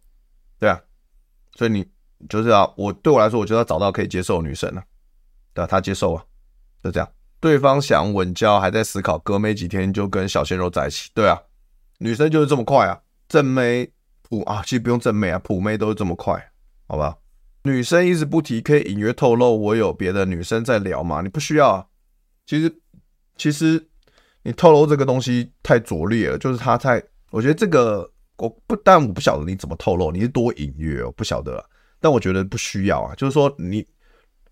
[0.59, 0.79] 对啊，
[1.55, 1.85] 所以你
[2.27, 4.83] 就是啊，我对我来说，我就要找到可以接受的女生了，
[5.53, 6.25] 对啊，她接受啊，
[6.83, 7.09] 就这样。
[7.41, 11.09] 对方想稳交，还在思考，隔没几天就跟小鲜肉在一起。
[11.13, 11.39] 对啊，
[11.99, 13.89] 女生就是这么快啊，正妹
[14.21, 16.51] 普啊，其实不用正妹啊，普妹都是这么快，
[16.87, 17.15] 好吧？
[17.63, 21.21] 女生一直不提，可以隐约透露我有别的女生在聊吗？
[21.21, 21.85] 你不需要啊。
[22.45, 22.75] 其实，
[23.37, 23.87] 其实
[24.43, 31.63] 你透露这个东西太拙劣了，就是他太，我觉得这个我不但我不晓得你怎么透露，你是多隐约，我不晓得，
[32.01, 33.87] 但我觉得不需要啊，就是说你。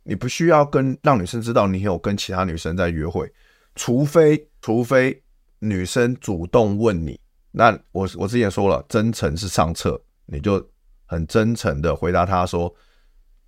[0.07, 3.29] 你不需要跟让女生知道你有跟其他女生在约会，
[3.75, 5.21] 除非除非
[5.59, 7.19] 女生主动问你，
[7.51, 10.65] 那我我之前说了，真诚是上策，你就
[11.05, 12.73] 很真诚的回答她说，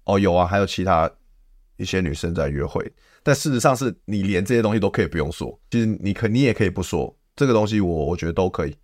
[0.03, 1.09] 哦有啊，还有其他
[1.77, 2.91] 一些女生在约会，
[3.23, 8.75] 但事实上是你连这些东西都可以不用说，其实你可你也可以不说这个东西，我我觉得都可以，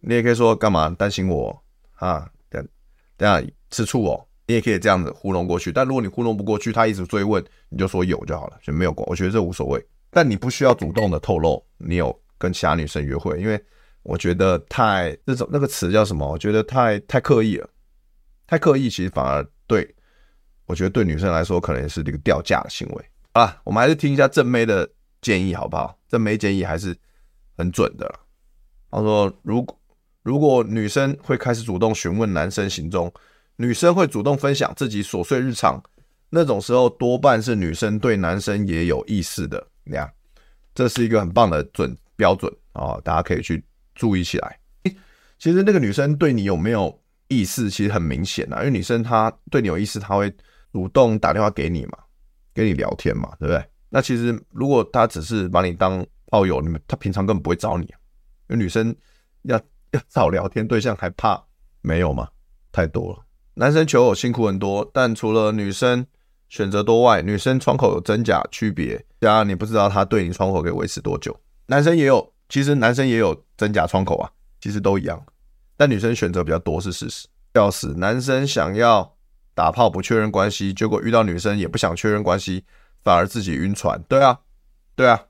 [0.00, 0.90] 你也可以说干嘛？
[0.90, 1.62] 担心我？
[1.94, 2.68] 啊，等
[3.16, 4.26] 等下吃醋哦。
[4.48, 9.04] 你也可以这样子糊弄过去，但如果你糊弄不过去，他一直追问，你就说有就好了，就没有过。
[9.08, 13.60] 我觉得这无所谓，但你不需要主动的透露你有跟其他女生约会，因为
[14.04, 16.24] 我觉得太那种那个词叫什么？
[16.30, 17.68] 我觉得太太刻意了，
[18.46, 19.92] 太刻意，其实反而对，
[20.66, 23.04] 我觉得对女生来说可能是这个掉价的行为。
[23.32, 24.88] 啊，我们还是听一下正妹的
[25.20, 25.98] 建议好不好？
[26.06, 26.96] 正妹建议还是
[27.56, 28.08] 很准的。
[28.92, 29.76] 他说，如果
[30.22, 33.12] 如果女生会开始主动询问男生行踪。
[33.56, 35.82] 女生会主动分享自己琐碎日常，
[36.30, 39.66] 那种时候多半是女生对男生也有意思的。
[39.84, 40.10] 那样，
[40.74, 43.64] 这是一个很棒的准标准啊，大家可以去
[43.94, 44.58] 注意起来。
[45.38, 50.34] 其实那个女生对你有没有意思，其实很明显啊，因为女生她对你有意思，她会
[50.72, 51.98] 主动打电话给你嘛，
[52.52, 53.64] 跟你聊天嘛，对不对？
[53.88, 57.84] 那其实如果她只是把你当炮友，你们她平常根本不会找你，
[58.48, 58.94] 因为女生
[59.42, 59.60] 要
[59.92, 61.42] 要找聊天对象还怕
[61.80, 62.28] 没有吗？
[62.72, 63.25] 太多了。
[63.58, 66.06] 男生求偶辛苦很多，但除了女生
[66.48, 71.34] 选择多外，女生窗口有真假区别，加上你不知道他对你窗口可以维持多久。
[71.68, 75.24] 男生也有，其实男生也有真假窗口啊，其实都一样，
[75.74, 77.26] 但女生选择比较多是事实。
[77.54, 79.16] 要死，男生想要
[79.54, 82.64] 打炮不确认关系，结果遇到女生也不想确认关系，
[83.02, 84.02] 反而自己晕船。
[84.06, 84.40] 对啊，
[84.94, 85.24] 对啊，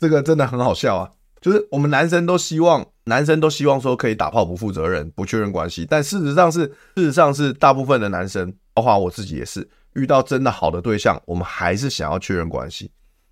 [0.00, 1.12] 这个真的很好笑啊。
[1.44, 5.86] 就是我们男生都希望，男生都希望说可以打炮不负责任，不确认关系。
[5.86, 6.60] 但事实上是，
[6.96, 12.90] 事实上是大部分的男生，包括我自己也是，遇到真的好的对象，我们还是想要确认关系，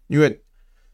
[0.08, 0.28] 因为，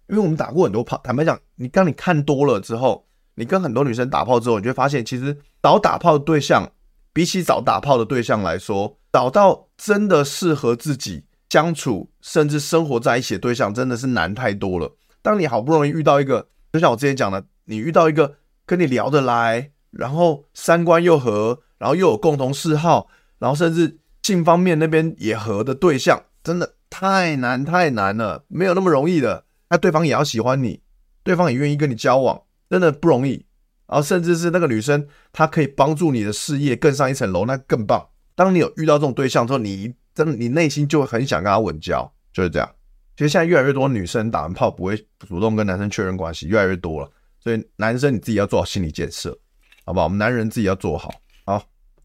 [0.07, 1.01] 因为我们打过很多炮。
[1.03, 3.05] 坦白讲，你当你看多了之后，
[3.35, 6.71] 你跟很多女生打炮之后，你就会发现，其实找打炮的对象，
[7.13, 14.95] 比起找打炮的对象来说，找到真的适合自己相处，甚至生活在一起的对象，真的是难太多了。
[15.21, 16.47] 当你好不容易遇到一个。
[16.73, 29.45] 就像我之前讲的，你遇到一个跟你聊得来，然后三观又合，然后又有共同嗜好，然后甚至性方面那边也合的对象，真的太难太难了，没有那么容易的。
[29.71, 30.83] 那对方也要喜欢你，
[31.23, 33.47] 对方也愿意跟你交往，真的不容易。
[33.87, 38.09] 然后甚至是那个女生，她可以帮助你的事业更上一层楼，那更棒。
[38.35, 42.71] 当你有遇到这种对象之后，你真的你内心就会很想跟他稳交，就是这样。
[43.19, 47.11] 其实现在越来越多女生打完炮不会主动跟男生确认关系，越来越多了。
[47.41, 49.37] 所以男生你自己要做好心理建设，
[49.85, 50.05] 好不好？
[50.05, 51.13] 我们男人自己要做好。
[51.45, 51.61] 好，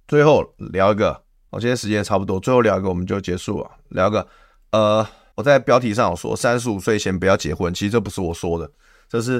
[0.08, 1.22] 最后聊一个，
[1.52, 3.70] 我今天时间也差不多，最后聊一个我们就结束了。
[3.90, 4.28] 聊一个，
[4.72, 8.72] 呃，我在标题上有说三十五岁前不要结婚，其实这不是我说的，
[9.08, 9.40] 这是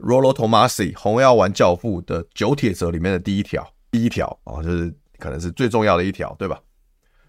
[0.00, 6.60] Rollo Tomasi 红药丸教父的九铁则里面的第一条，第一条啊，就是可能是最重要的一条，对吧？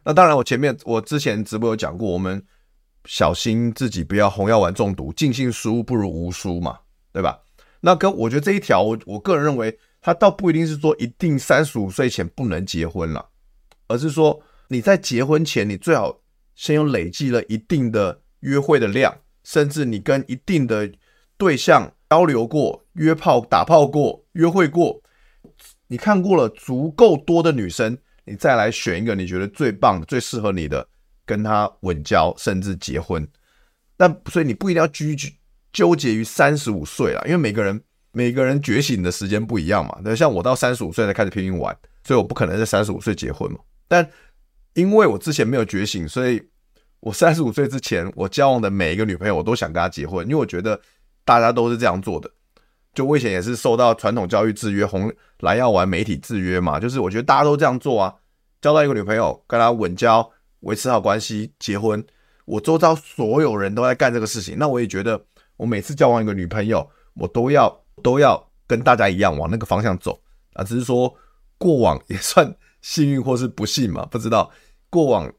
[0.04, 2.46] 那当然，我前面我之前直播有讲过，我们。
[3.06, 6.80] 小心自己不要红药丸中毒，尽信书不如无书嘛，
[7.14, 7.40] 对吧？
[7.82, 13.30] 那跟我觉得这一条，我我个人认为，它倒不一定是说一定三十五岁前不能结婚了，
[13.88, 16.20] 而是说你在结婚前，你最好
[16.56, 20.92] 先有累积了一定的约会的量，甚至你跟一定的
[21.38, 25.02] 对象交流过、约炮、打炮过、约会过，
[25.88, 30.88] 你看过了足够多的女生，你再来选一个你觉得最棒的、最适合你的。
[31.26, 33.28] 跟他稳交，甚至结婚，
[33.98, 35.34] 但所以你不一定要拘拘
[35.74, 40.00] 纠结于三十五岁了，因为每个人每个人觉醒的时间不一样嘛。
[40.04, 43.60] 那，像我到三十五岁才开始拼命玩，所以我不可能在三十五岁结婚嘛。
[43.88, 44.08] 但
[44.74, 46.42] 因为我之前没有觉醒，所以
[47.00, 50.80] 我三十五岁之前，我交往的每一个女朋友，我都想跟她结婚，因为我觉得
[51.24, 52.30] 大家都是这样做的。
[52.94, 56.80] 就我以前也是受到传统教育制约，红蓝药丸媒体制约嘛。
[56.80, 58.16] 就是我觉得大家都这样做啊，
[58.62, 60.32] 交到一个女朋友，跟她稳交，
[60.66, 62.04] 维持好关系，结婚。
[62.46, 65.26] 我周遭所有人都在干这个事情，那我也觉得，
[65.58, 70.20] 我每次交往一个女朋友，我都要都要跟大家一样往那个方向走
[70.54, 70.64] 啊。
[70.64, 71.16] 只是说
[71.58, 74.52] 过往也算幸运或是不幸嘛，不知道
[74.90, 75.32] 过往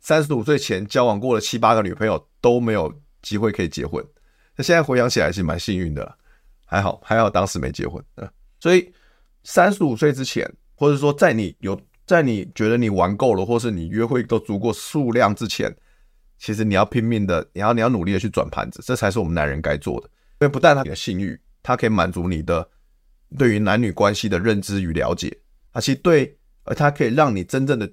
[0.00, 2.92] 三十五岁前交往过了七八个女朋友都没有
[3.22, 4.04] 机会可以结婚。
[4.56, 6.16] 那现在回想起来是蛮幸运的了。
[6.64, 8.02] 还好，还好当时没结婚。
[8.58, 8.92] 所以
[9.44, 11.80] 三十五岁之前，或者说在你有
[12.12, 15.74] 在你觉得你玩够了，或是你约会都足够数量之前，
[16.38, 20.06] 其实你要拼命的，你要你要努力的去转盘子，这才是我们男人该做的。
[20.40, 22.68] 因为不但他的性欲，他可以满足你的
[23.38, 25.38] 对于男女关系的认知与了解，
[25.72, 27.90] 而且对，而他可以让你真正的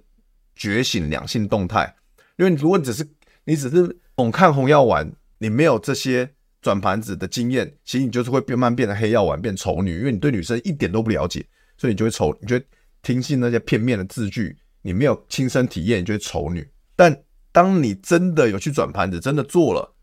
[0.56, 1.96] 觉醒两性动态。
[2.38, 3.08] 因为如果你只是
[3.46, 6.36] 你只是猛看红药丸，你没有这些。
[6.62, 11.46] 转盘子的经验，其实你就是会变慢变成黑药丸，变丑女，因为你对女生一点都不了解，
[11.78, 12.66] 所以你就会丑，你觉得
[13.02, 16.68] 听信那些片面的字句，你没有亲身体验，你就是丑女。
[16.96, 19.96] 但当你真的有去转盘子，真的做了，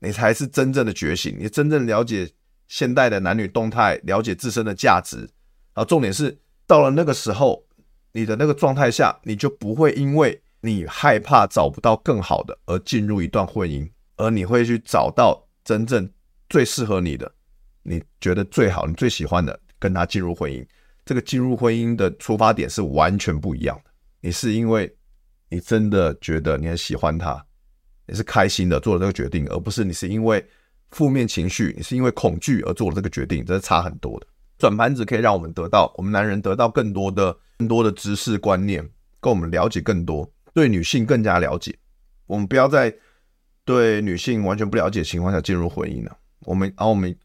[0.00, 2.30] 你才是真正的觉醒，你真正了解
[2.68, 5.18] 现代的男女动态，了解自身的价值。
[5.18, 7.64] 然后重点是，到了那个时候，
[8.12, 15.42] 你的那个状态下，你就不会因为你害怕找不到更好的而进入一段婚姻，而你会去找到。
[15.64, 16.06] 真正
[16.50, 17.32] 最适合你的，
[17.84, 20.62] 你觉得最好、你最喜欢的，跟他进入婚姻。
[21.04, 23.90] 这个进入婚姻的出发点是完全不一样的。
[24.20, 24.92] 你是因为
[25.48, 27.44] 你真的觉得你很喜欢他，
[28.06, 30.44] 你是开心的做了这个决定，而不是你是因为
[30.90, 34.26] 负面情绪、你是因为恐惧而做了这个决定，这是差很多的。
[34.58, 38.88] 转盘子可以让我们得到，我们男人得到更多的、更多的知识观念，
[39.20, 41.76] 跟我们了解更多，对女性更加了解。
[42.26, 42.94] 我们不要再。
[43.66, 47.16] 对女性完全不了解的情况下进入婚姻了，我们，然后我们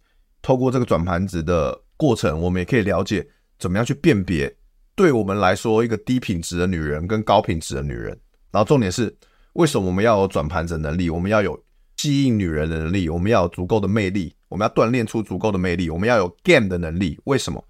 [0.41, 3.27] 透过这个转盘子的过程，我们也可以了解
[3.59, 4.51] 怎么样去辨别，
[4.95, 8.17] 对我们来说一个低品质的女人跟高品质的女人。
[8.51, 9.15] 然后重点是，
[9.53, 11.09] 为什么我们要有转盘子能力？
[11.09, 11.61] 我们要有
[11.97, 17.19] 吸引女人的能力，我们要有足够的魅力，我们要锻炼出足够的魅力，我们要有 game 的能力。
[17.25, 17.63] 为什么？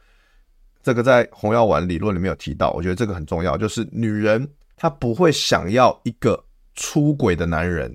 [0.81, 4.47] 这个在红药丸理论里面有提到，我觉得这个很重要，就是女人
[4.77, 6.41] 她不会想要一个
[6.75, 7.93] 出轨的男人。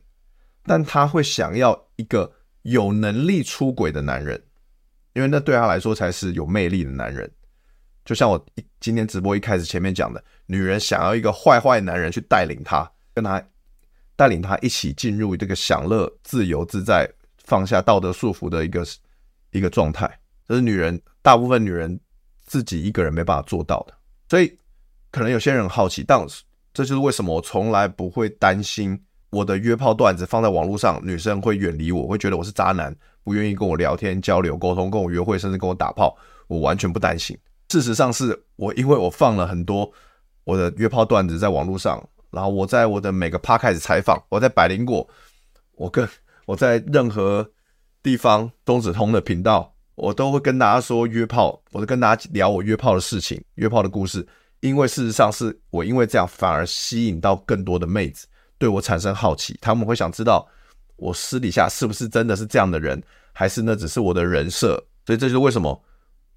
[0.66, 2.30] 但她会想要一个
[2.62, 4.42] 有能力出轨的男人，
[5.14, 7.30] 因为那对她来说才是有魅力的男人。
[8.04, 13.42] 就像我一今天直播一开始前面讲的，女人想要一个坏坏男人去带领她，跟她
[14.14, 17.08] 带领她一起进入这个享乐、自由自在、
[17.44, 18.86] 放下道德束缚的一个
[19.52, 20.18] 一个状态。
[20.46, 21.98] 这是女人大部分女人
[22.44, 23.94] 自己一个人没办法做到的。
[24.28, 24.58] 所以
[25.10, 26.18] 可能有些人很好奇，但
[26.72, 29.00] 这就是为什么我从来不会担心。
[29.30, 36.16] 我的约炮段子放在网络上，女生会远离我，会觉得我是渣男，不愿意跟我聊天、交流、沟通，跟我约会，甚至跟我打炮。
[36.46, 37.36] 我完全不担心。
[37.74, 39.90] 事实上，是我因为我放了很多
[40.44, 45.04] 我的约炮段子在网络上，然后我在我的每个 p 开始采访，我在百灵果，
[45.72, 46.08] 我跟
[46.46, 47.44] 我在任何
[48.00, 54.24] 地方中子通的频道，我都会跟大家说约炮，我都跟大家聊我约炮的事情、约炮的故事。
[54.60, 58.28] 因为事实上是我因为这样反而吸引到更多的妹子。
[58.56, 60.46] 对我产生好奇，他们会想知道
[60.94, 64.80] 我私底下是不是真的是这样的人，还是那只是我的人设？
[65.04, 65.82] 所以这就是为什么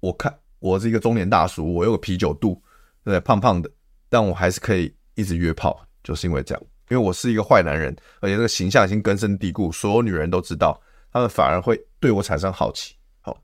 [0.00, 2.60] 我看我是一个中年大叔，我有个啤酒肚，
[3.04, 3.18] 对？
[3.20, 3.70] 胖胖的，
[4.08, 10.80] 但我还是可以一直约炮，就是因为这样，因为我是一个坏男人，而且这个形象已经根深蒂固，所有女人都知道，
[11.12, 12.94] 他们反而会对我产生好奇。
[13.20, 13.36] 好，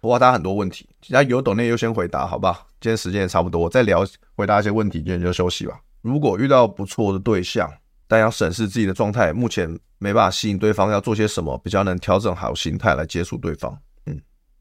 [0.00, 2.66] 我答很多问题，其他有懂内优先回答，好吧？
[2.80, 4.04] 今天时间也差不多，我再聊
[4.36, 5.80] 回答一些问题，今天就休息吧。
[6.02, 7.72] 如果遇到不错的对象，
[8.06, 13.76] 但要审视自己的状态，目前没办法吸引对方，要做些什么比较能调整好心态来接触对方？
[14.04, 14.20] 嗯，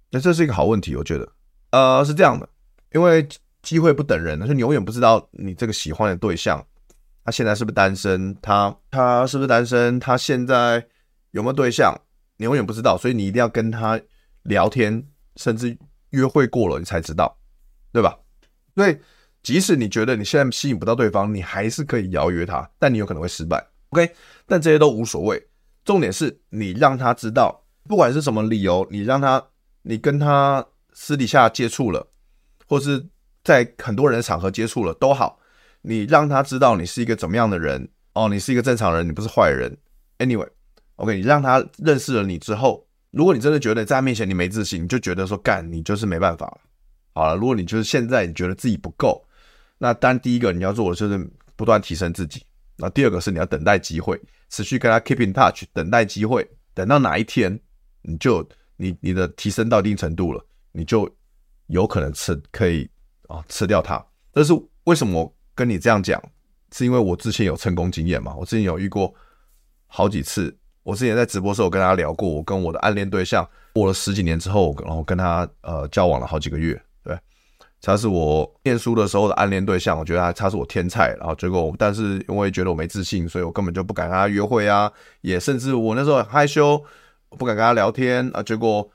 [0.10, 1.30] 那这是一个好问题，我觉得，
[1.74, 2.48] 呃，是这样的，
[2.94, 3.28] 因为
[3.64, 6.64] 机会不等人，就你永远不知道你这个喜欢的对象，
[7.26, 10.86] 他现在是不是单身，他他是不是单身，他现在
[11.32, 12.00] 有没有对象，
[12.38, 14.00] 你永远不知道，所以你一定要跟他
[14.44, 15.04] 聊天，
[15.38, 15.76] 甚至
[16.12, 17.36] 约会过了，你才知道，
[17.92, 18.18] 对吧？
[18.76, 18.98] 所以。
[19.44, 23.62] 即使你觉得你现在吸引不到对方，你还是可以邀约他，但你有可能会失败。
[23.90, 24.10] OK，
[24.46, 25.46] 但这些都无所谓，
[25.84, 29.46] 重点是你让他知道，不管是什么理由，你让他，
[29.82, 32.08] 你跟他私底下接触了，
[32.68, 33.06] 或是
[33.44, 35.40] 在很多人的场合接触了都好，
[35.82, 39.78] 你让他知道你是一个怎么样的人哦，你是一个正常人，你不是坏人。
[40.20, 46.62] Anyway，OK，你让他认识了你之后，如果你真的觉得在他面前你没自信，你就觉得说干，你就是没办法了。
[47.14, 49.26] 好了，如果你就是现在你觉得自己不够。
[49.78, 52.44] 那当然，第一个你要做的就是不断提升自己。
[52.78, 54.20] 那第二个是你要等待机会，
[54.50, 57.60] 持续跟他 keep in touch，等待机会，等到哪一天
[58.02, 60.44] 你就你你的提升到一定程度了，
[60.74, 61.10] 你就
[61.68, 62.90] 有可能吃可以
[63.30, 64.06] 啊吃掉它。
[64.34, 64.54] 但是
[64.84, 66.22] 为什么我跟你这样讲？
[66.76, 68.36] 是因为我之前有成功经验嘛？
[68.36, 69.14] 我之前有遇过
[69.88, 70.58] 好几次。
[70.82, 76.78] 我之前在直播时候跟他聊过，我跟我的暗恋对象过了十几年之后，然后跟他呃交往了好几个月。
[77.06, 77.18] 对，
[77.80, 81.16] 他是我念书的时候的暗恋对象，我觉得他他是我天菜。
[81.20, 86.84] 然后结果，但是因为觉得我没自信，所以我根本就不敢跟他约会啊，也甚至我那时候很害羞，
[87.30, 88.44] 不敢跟他聊天啊。
[88.44, 88.90] 结果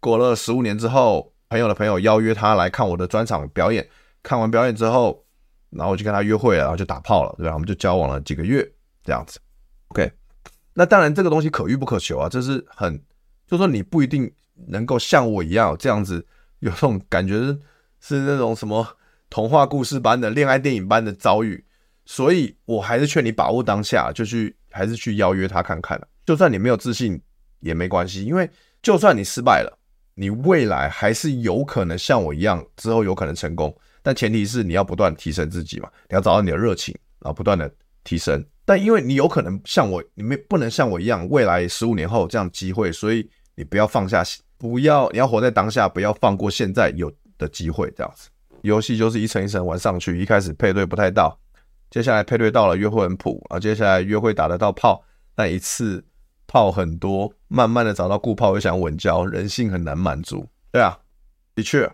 [0.00, 3.88] 过了十五年之后，朋友的朋友邀约他来看我的专场表演，
[4.22, 5.24] 看完表演之后，
[5.70, 7.54] 然后我就跟他约会了，然后就打炮了，对吧？
[7.54, 8.68] 我们就交往了几个月
[9.04, 9.40] 这样子。
[9.88, 10.10] OK。
[10.74, 13.02] 那当然，这个东西可遇不可求啊，这是很，
[13.46, 14.30] 就说你不一定
[14.68, 16.24] 能够像我一样这样子，
[16.60, 17.34] 有这种感觉
[18.00, 18.86] 是那种什么
[19.28, 21.64] 童话故事般的恋爱电影般的遭遇，
[22.04, 27.20] 所以我还是劝你把握当下，就去还是去邀约他看看，就算你没有自信
[27.58, 28.48] 也没关系，因为
[28.80, 29.77] 就算你失败了，
[30.18, 37.70] 你未来还是有可能像我一样之后有可能成功，但前提是你要不断提升自己嘛，你要找到你的热情，然后不断的
[38.02, 38.44] 提升。
[38.64, 44.24] 但因为你有可能像我，你没不能像我一样，未来十五年后这样机会，所以你不要放下，
[44.58, 47.88] 不要你要活在当下，不要放过现在有的机会。
[47.96, 48.28] 这样子，
[48.62, 51.38] 游戏就是一层一层玩上去，一开始配对不太到，
[51.90, 55.02] 接下来配对到了，约会很普啊，接下来约会打得到炮，
[55.34, 56.04] 但一次
[56.48, 60.48] 炮很多，慢慢的找到固炮又想稳交，人性很难满足。
[60.72, 60.98] 对啊，
[61.54, 61.88] 的确，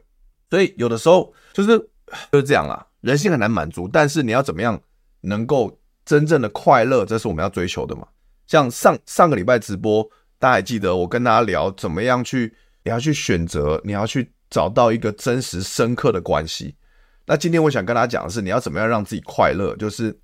[0.48, 1.78] 所以有的时候就是
[2.32, 4.80] 就是这样啦，人性很难满足，但是你要怎么样
[5.20, 5.78] 能够。
[6.07, 8.07] 真正的快乐，这是我们要追求的嘛？
[8.46, 10.07] 像上上个礼拜直播，
[10.38, 16.76] 大家还记得我跟大家聊怎么样去，你要去选择，你要去找到一个真实深刻的关系。
[17.24, 20.14] 那今天我想跟大家讲的是，你要怎么样让自己快乐，就是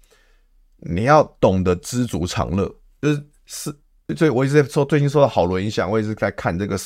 [0.81, 2.71] 你要懂得知足常乐。
[3.01, 3.75] 就是是，
[4.15, 6.77] 所以我一直在说，最近受到好多影响，我一直在看这个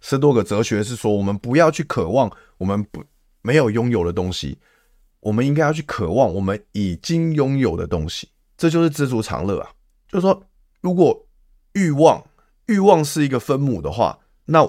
[0.00, 3.02] 斯多葛哲学，是说我们不要去渴望我们不
[3.42, 4.58] 没有拥有的东西，
[5.20, 8.28] 我们应该要去渴望我们已经拥有的东西。
[8.56, 9.70] 这就是知足常乐啊！
[10.08, 10.42] 就是说，
[10.80, 11.26] 如果
[11.74, 12.24] 欲望
[12.66, 14.66] 欲望是一个分母的话，那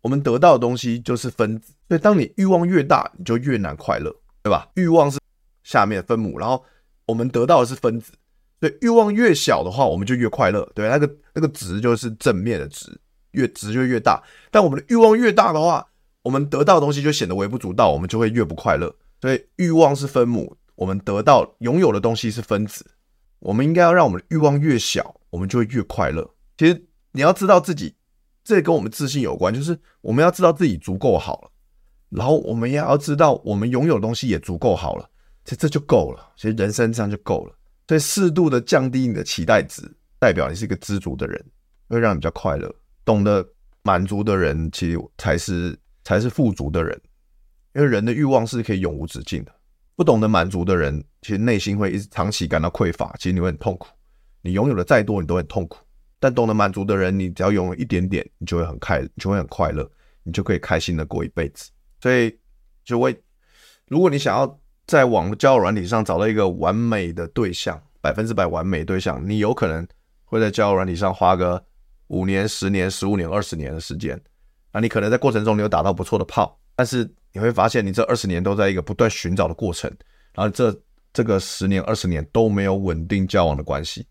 [0.00, 1.74] 我们得到的东西就是分子。
[1.88, 4.68] 所以，当你欲望越大，你就越难快乐，对吧？
[4.74, 5.18] 欲望是
[5.62, 6.64] 下面分母，然后
[7.06, 8.12] 我们得到的是分子。
[8.60, 12.98] 所以，欲望越小的话，我们就越快乐，对，那个那个值就是正面的值，
[13.32, 14.22] 越值就越大。
[14.50, 15.86] 但我们的欲望越大的话，
[16.22, 18.94] 我们得到的东西就显得微不足道，我们就会越不快乐。
[19.20, 20.56] 所以，欲望是分母。
[20.76, 22.84] 我们得到拥有的东西是分子，
[23.38, 26.34] 我们应该要让我们的欲望越小，我们就会越快乐。
[26.58, 27.94] 其实你要知道自己，
[28.44, 31.50] 这跟我们自信有关，就是我们要知道自己足够好了，
[32.10, 35.08] 然后我们也要知道我们拥有的东西也足够好了，
[35.46, 36.30] 其实这就够了。
[36.36, 37.54] 其实人生这样就够了。
[37.88, 39.82] 所以适度的降低你的期待值，
[40.18, 41.44] 代表你是一个知足的人，
[41.88, 42.74] 会让你比较快乐。
[43.04, 43.46] 懂得
[43.82, 47.00] 满足的人，其实才是才是富足的人，
[47.74, 49.54] 因为人的欲望是可以永无止境的。
[49.94, 53.88] 不懂得满足的人，其实内心会一直长期感到匮乏，其实你会很痛苦。
[54.42, 55.78] 你拥有的再多，你都很痛苦。
[56.18, 59.88] 但懂得满足的人，你只要拥有一点点，你就会很快，你就会很快乐，
[60.22, 61.70] 你就可以开心的过一辈子。
[62.00, 62.36] 所以，
[62.84, 63.18] 就会，
[63.88, 69.86] 如果你想要在网络交友软体上找到一个完美的对象，百分之百完美对象，你有可能
[70.24, 71.64] 会在交友软体上花个
[72.08, 74.20] 五年、十年、十五年、二十年的时间。
[74.72, 77.10] 那你可能在过程中，你有打到不错的炮，但是。
[77.32, 79.94] 你会发现，你这二十年都在一个不断寻找的过程，
[80.32, 80.74] 然后这
[81.12, 84.06] 这个十年、二十年都没有稳定交往的关系，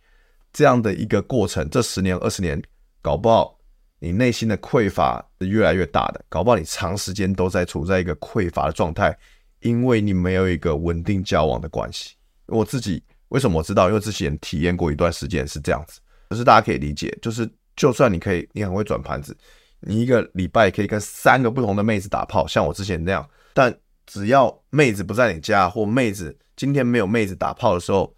[0.54, 2.62] 这样的一个过程，这十年、二十年，
[3.02, 3.58] 搞不好
[3.98, 9.18] 你内心的匮乏是越来越大的，搞不好你长时间都在处在一个匮乏的状态，
[9.66, 12.16] 因为你没有一个稳定交往的关系。
[12.46, 13.88] 我自己为什么我知道？
[13.88, 16.00] 因为之前体验过一段时间是这样子，
[16.30, 19.36] 可是大家可以理解，就是就算你可以，你很会转盘子。
[19.80, 23.28] 你一个礼拜可以跟三个不同的妹子打炮，像我之前那样。
[23.56, 28.16] 但只要妹子不在你家，或妹子今天没有妹子打炮的时候，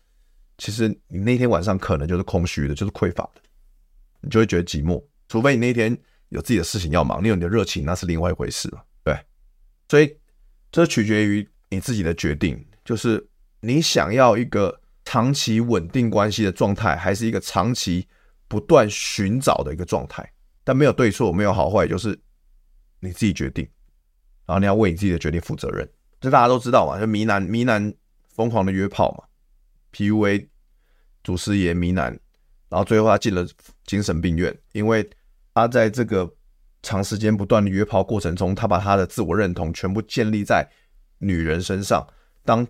[0.58, 3.41] 其实你那天晚上可能就是空虚的，就是匮乏的，
[4.20, 5.02] 你就会觉得寂寞。
[5.30, 8.84] 除非你那天有自己的事情要忙，你有你的热情，那是另外一回事了。
[9.04, 9.18] 对，
[9.88, 10.14] 所以
[10.72, 13.28] 这取决于你自己的决定，就是
[13.61, 18.07] 你想要一个长期稳定关系的状态，还是一个长期
[18.47, 20.34] 不断寻找的一个状态。
[20.63, 22.20] 但没有对错，没有好坏，就是
[22.99, 23.68] 你自己决定，
[24.45, 25.89] 然后你要为你自己的决定负责任。
[26.20, 27.93] 这大家都知道嘛，就迷男迷男
[28.36, 29.24] 疯狂的约炮嘛
[29.93, 30.47] ，PUA
[31.24, 32.11] 祖师爷迷男，
[32.70, 33.47] 然后最后他进了
[33.86, 35.09] 精神病院，因为
[35.53, 36.30] 他在这个
[36.88, 40.66] 长时间不断的约炮过程中，他把他的自我认同全部建立在
[41.20, 42.08] 女人身上。
[42.46, 42.66] 当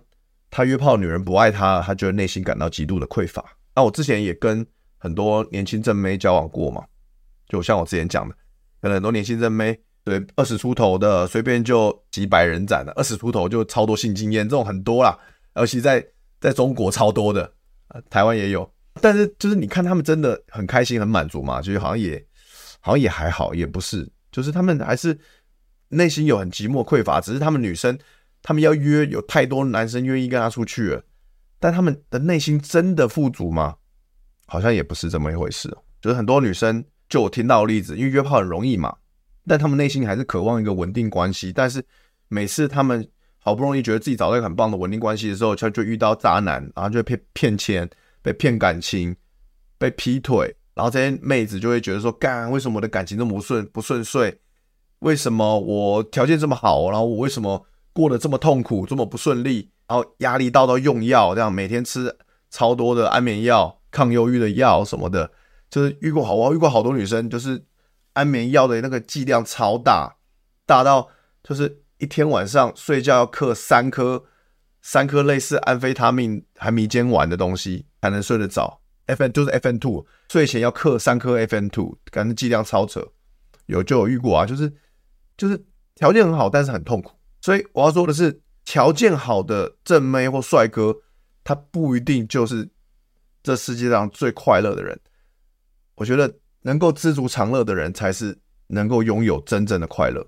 [0.50, 3.46] 他约炮女人不爱他，他觉得内心感到极度的匮乏。
[3.76, 4.66] 那我之前也跟
[4.98, 6.84] 很多年轻正妹交往过嘛。
[7.48, 8.34] 就像我之前讲的，
[8.82, 15.16] 可能很多年轻正妹对，二十出头的随便就几百人斩了，二十出头就超多性经验，这种很多啦，
[15.58, 16.04] 尤其在
[16.42, 17.54] 在中国超多的，
[18.10, 18.68] 台湾也有。
[19.00, 22.26] 但是就是你看他们真的很开心很满足嘛，就是好像也
[22.88, 25.20] 好像也还好，也不是，就是他们还是
[25.90, 28.00] 内心有很寂寞匮乏，只是他们女生
[28.42, 31.04] 他们要约有太多男生愿意跟他出去了，
[31.60, 33.76] 但他们的内心真的富足吗？
[34.46, 35.70] 好像也不是这么一回事。
[36.00, 38.96] 就是很多女生，就我听到的例子，因为约炮很容易嘛，
[39.46, 41.52] 但他们内心还是渴望一个稳定关系。
[41.52, 41.84] 但是
[42.30, 43.06] 每次他们
[43.40, 47.90] 好不容易觉得自己找到一个很棒的稳定关系的时候，就就遇到渣男，然后就被骗钱、
[48.22, 49.14] 被骗感情、
[49.78, 54.40] 被劈腿，然后这些妹子就会觉得说：干，为什么我的感情这么不顺不顺遂？
[55.00, 59.72] 为什么我条件这么好，然后我为什么过得这么痛苦、这么不顺利？
[59.88, 62.16] 然后压力到到用药，这样每天吃
[62.52, 65.32] 超多的安眠药、抗忧郁的药什么的。
[65.70, 67.66] 就是遇过好，我遇过好多女生，就是
[68.14, 70.18] 安眠药的那个剂量超大，
[70.66, 71.10] 大到
[71.44, 74.26] 就是一天晚上睡觉要嗑三颗，
[74.82, 78.80] 三颗类似安非他命还迷奸丸的东西才能睡得着。
[79.08, 83.06] F N 就是 F N two，睡前要嗑三颗 F N two，感觉剂量超扯。
[83.66, 84.72] 有就有遇过啊，就是
[85.36, 85.62] 就是
[85.96, 87.12] 条件很好，但是很痛苦。
[87.42, 90.96] 所以我要说的是，条件好的正妹或帅哥，
[91.44, 92.70] 他不一定就是
[93.44, 94.98] 这世界上最快乐的人。
[95.96, 98.38] 我觉得能够知足常乐的人，才是
[98.68, 100.26] 能够拥有真正的快乐。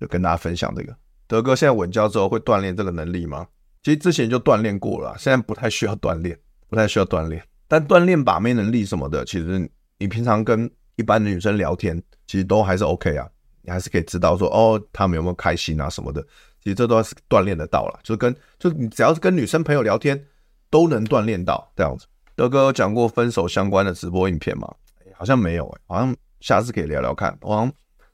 [0.00, 0.96] 就跟大家分享这个，
[1.28, 3.46] 德哥现在稳交之后会锻炼这个能力吗？
[3.84, 7.44] 其实之前就锻炼过了，现在不太需要锻炼，不太需要锻炼。
[7.72, 9.66] 但锻炼把妹能力什么的，其实
[9.96, 13.26] 你平常跟一般的女生聊天，其实都还是 OK 啊，
[13.62, 16.22] 你还是可以知道说哦，她们有没有开心啊什么的。
[16.62, 20.22] 其实这都是锻炼得到了，就跟就你只要是跟女生朋友聊天，
[20.68, 22.04] 都能锻炼到这样子。
[22.36, 24.70] 德哥有讲过分手相关的直播影片吗？
[25.14, 27.34] 好像没有哎、好像下次可以聊聊看。
[27.40, 27.72] 我好像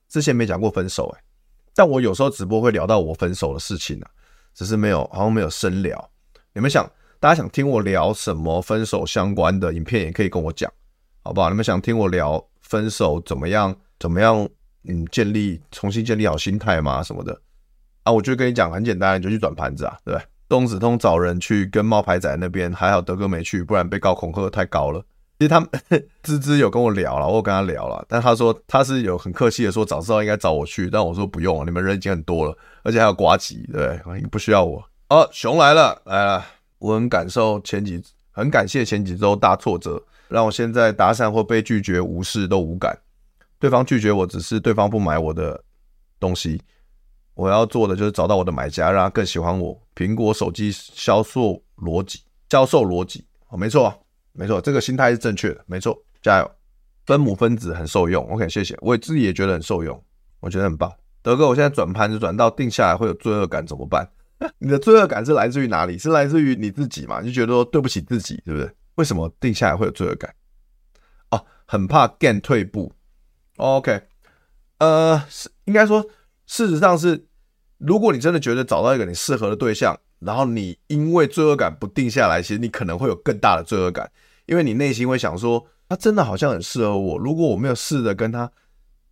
[0.09, 1.21] 之前没讲过分手哎、
[1.75, 4.09] 但我有时候直播会聊到我分手的事情啊，
[4.55, 6.11] 只是没有，好像没有深聊。
[6.53, 6.89] 你们想，
[7.21, 10.73] 大家想听我聊什么分手相关的影片，也可以跟我讲，
[11.25, 11.49] 好不好？
[11.51, 13.75] 你们想听我聊分手怎么样？
[13.99, 14.49] 怎么样？
[14.89, 17.03] 嗯，建立重新建立好心态吗？
[17.03, 17.41] 什么的
[18.05, 18.13] 啊？
[18.13, 20.25] 我就跟你讲，很简单，你就去转盘子啊，对不对？
[20.49, 25.05] 东子通找人去跟冒牌仔那边，还好德哥没去，不然被告恐吓太高了。
[25.41, 25.69] 其实他们
[26.23, 34.01] 芝芝有跟我聊了，我有跟他聊了，但他说他是有很客气的说，早知道应该找我去，但我说不用，你们人已经很多了，而且还有瓜吉，对，
[34.31, 34.81] 不需要我。
[35.09, 36.45] 哦，熊来了，来了，
[36.79, 42.99] 我很感受前几，很感谢前几周大挫折，让我现在搭讪或被拒绝无视都无感，
[43.59, 45.63] 对方拒绝我只是对方不买我的
[46.21, 46.61] 东西，
[47.35, 49.81] 我要做的就是找到我的买家，让他更喜欢我。
[49.95, 53.93] 苹果手机销售逻辑，销售逻辑，哦，没错。
[54.33, 55.65] 没错，这个心态是正确的。
[55.67, 56.49] 没错，加油！
[57.07, 58.25] 分母分子很受用。
[58.31, 58.79] OK，谢谢。
[58.81, 60.01] 我自己也觉得很受用，
[60.39, 60.93] 我觉得很棒。
[61.23, 64.09] 德哥，我现在转盘子转到定下来会有罪恶感，怎么办？
[64.59, 65.99] 你的罪恶感是来自于哪里？
[65.99, 67.21] 是来自于你自己嘛？
[67.21, 68.71] 你就觉得说对不起自己，对不对？
[68.95, 70.35] 为什么定下来会有罪恶感？
[71.31, 72.93] 哦，很怕 gain 退步。
[73.57, 74.03] OK，
[74.79, 76.05] 呃，是应该说，
[76.47, 77.27] 事实上是，
[77.79, 84.11] 如果你真的觉得找到一个你适合的对象，然后你因为罪恶感不定下来，其实你可能会有更大的罪恶感。
[84.47, 87.19] 因为你内心会想说，他真的好像很适合我。
[87.19, 88.51] 如果我没有试着跟他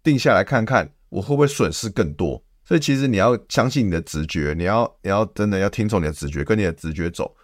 [0.02, 2.42] 定下来看看，我会不会损失更多？
[2.66, 7.34] 所以其实你要相信你的直觉，你要你要真的要听从你的直觉，跟你的直觉走。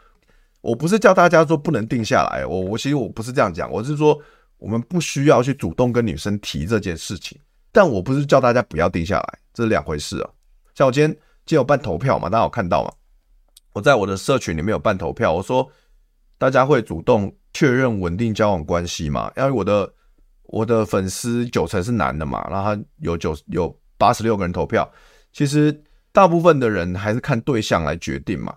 [0.61, 4.20] 我不是叫大家说不能定下来，我我其实我不是这样讲，我是说
[4.59, 7.39] 我们不需要去主动跟女生提这件事情。
[7.70, 10.31] 但我不是叫大家不要定下来，这是两回事啊。
[10.75, 12.93] 像我今天今天有办投票嘛，大家有看到吗？
[13.73, 15.66] 我在我的社群里面有办投票，我说
[16.37, 17.35] 大家会主动。
[17.55, 19.31] 确认稳定交往关系嘛？
[19.37, 19.93] 因为我的
[20.45, 24.91] 我的粉丝九成是男的嘛，然后他有九有八十六个人投票，
[25.33, 28.57] 其实大部分的人还是看对象来决定嘛。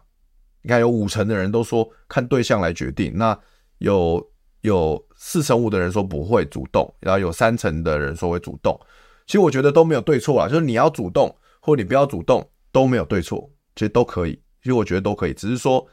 [0.62, 3.38] 你看有五成的人都说看对象来决定，那
[3.78, 4.26] 有
[4.62, 8.80] 有四成五的人说不会主动，然后有三成的人说会主动。
[9.26, 14.34] 其实我觉得都没有对错啊，就是你要主动或你不要主动都没有对错，其实都可以。
[14.62, 15.88] 其实我觉得都可以，只是说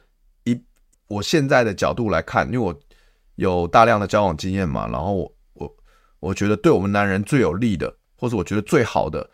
[0.45, 0.61] 以
[1.09, 2.79] 我现在的角度来看，因为我。
[3.37, 5.77] 有大量的交往经验嘛，然后我我
[6.21, 9.29] 我觉得对我们男人最有利的，或者我觉得最好的、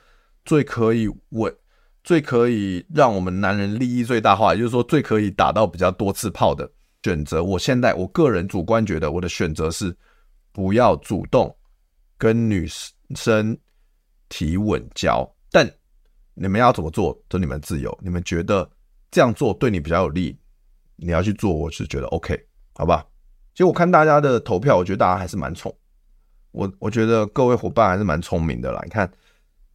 [0.49, 1.55] 最可以稳、
[2.03, 6.67] 最可以让我们男人利益最大化，也就是说最可以打到比较多次炮的
[7.03, 7.45] 选择。
[7.45, 9.95] 我现在我个人主观觉得我的选择是
[10.51, 11.55] 不要主动
[12.17, 12.67] 跟女
[13.15, 13.55] 生
[14.31, 15.71] 提稳交，但
[16.33, 17.97] 你们要怎么做，就你们自由。
[18.03, 18.67] 你们觉得
[19.11, 20.35] 这样做对你比较有利，
[20.97, 22.43] 你要去做，我是觉得 OK，
[22.73, 23.05] 好吧？
[23.53, 25.71] 其实我看大家的投票，我觉得大家还是蛮聪，
[26.53, 28.81] 我我觉得各位伙伴还是蛮聪明的啦。
[28.85, 29.13] 你看，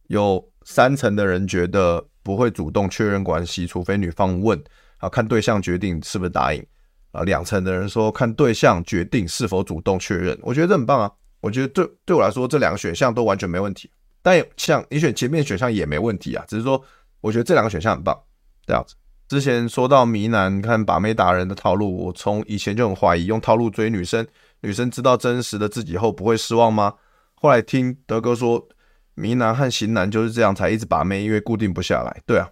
[0.08, 4.58] 有三成的人觉得不会主动确认关系，除非女方问，
[4.98, 6.64] 啊，看对象决定是不是答应。
[7.12, 10.36] 啊，两成的人说看对象决定是否主动确认。
[10.42, 11.08] 我觉得这很棒啊，
[11.40, 13.88] 我觉得对对我来说这两个选项都完全没问题。
[14.20, 16.82] 但像你选前面选项也没问题啊，只是说
[17.20, 18.18] 我觉得这两个选项很棒，
[18.66, 18.96] 这样子。
[19.28, 24.26] 之前说到迷男看把妹达人的套路，我从以前就很怀疑，用套路追女生，
[24.62, 26.94] 女生知道真实的自己后不会失望吗？
[27.34, 28.66] 后来听德哥说。
[29.14, 32.22] 迷男和型男就是这样才一直把妹，因为固定不下来。
[32.26, 32.50] 对啊，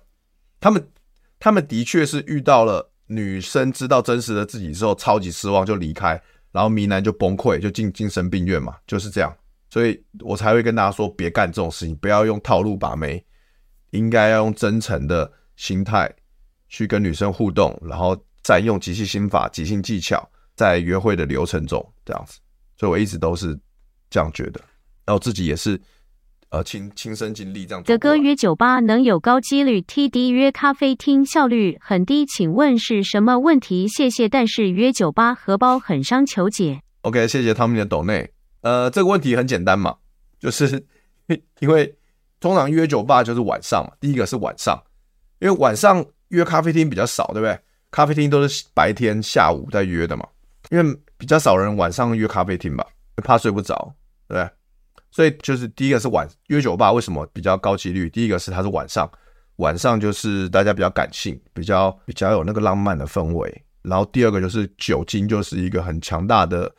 [0.61, 0.89] 他们
[1.41, 6.21] 他们的确是遇到了女生知道真实的自己之后，超级失望就离开，
[6.53, 9.35] 然后迷男就崩溃，就进精神病院嘛，就是这样。
[9.71, 13.25] 所以我才会跟大家说，别干这种事情，不要用套路把妹，
[13.91, 16.15] 应该要用真诚的心态
[16.69, 22.39] 去跟女生互动，然后再用即兴心法、即兴技巧，在约会的流程中这样子。
[22.77, 23.59] 所以我一直都是
[24.11, 24.61] 这样觉得，
[25.05, 25.81] 然后自己也是。
[26.53, 27.83] 呃，亲亲身经历这样。
[27.83, 33.89] 德哥约酒吧能有高几率，TD 约咖啡厅效率很低，请问是什么问题？
[33.89, 34.29] 谢谢。
[34.29, 36.83] 但是约酒吧荷包很伤，求解。
[37.01, 38.31] OK，谢谢汤米的抖内。
[38.61, 39.97] 呃，这个问题很简单嘛，
[40.39, 40.85] 就是
[41.61, 41.97] 因为
[42.39, 43.95] 通常约酒吧就是晚上嘛。
[43.99, 44.79] 第一个是晚上，
[45.41, 47.59] 因为晚上约咖啡厅比较少，对不对？
[47.91, 50.29] 咖啡厅都是白天下午在约的嘛，
[50.69, 52.87] 因为比较少人晚上约咖啡厅吧，
[53.25, 53.95] 怕睡不着，
[54.29, 54.51] 对不对？
[55.15, 58.09] 所以就是第一个是晚约酒吧，为什么比较高几率？
[58.09, 59.09] 第一个是它是晚上，
[59.57, 63.63] 晚上就是大家比较感性，比较比较有那个浪漫的氛围。
[63.83, 66.75] 然后第二个就是酒精，就是一个很强大的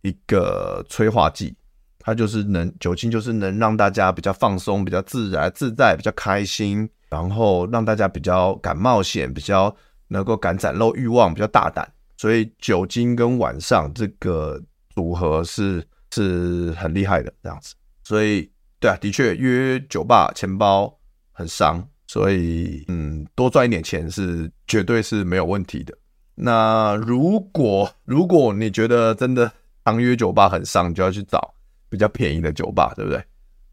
[0.00, 1.54] 一个催化剂，
[1.98, 9.76] 它就是能酒精就是能让大家比较放松、比较自然自在、比较开心，然后让大家比较敢冒险、比较
[10.08, 11.86] 能够敢展露欲望、比较大胆。
[12.16, 14.58] 所以酒精跟晚上这个
[14.94, 15.86] 组合是。
[16.16, 18.50] 是很厉害的这样子，所以
[18.80, 20.98] 对啊，的确约酒吧钱包
[21.32, 25.94] 很伤，所以嗯，多赚一点钱是绝对是没有问题的。
[26.34, 29.52] 那如果如果你觉得真的
[29.82, 31.54] 当约酒吧很伤，你就要去找
[31.90, 33.22] 比较便宜的酒吧，对不对？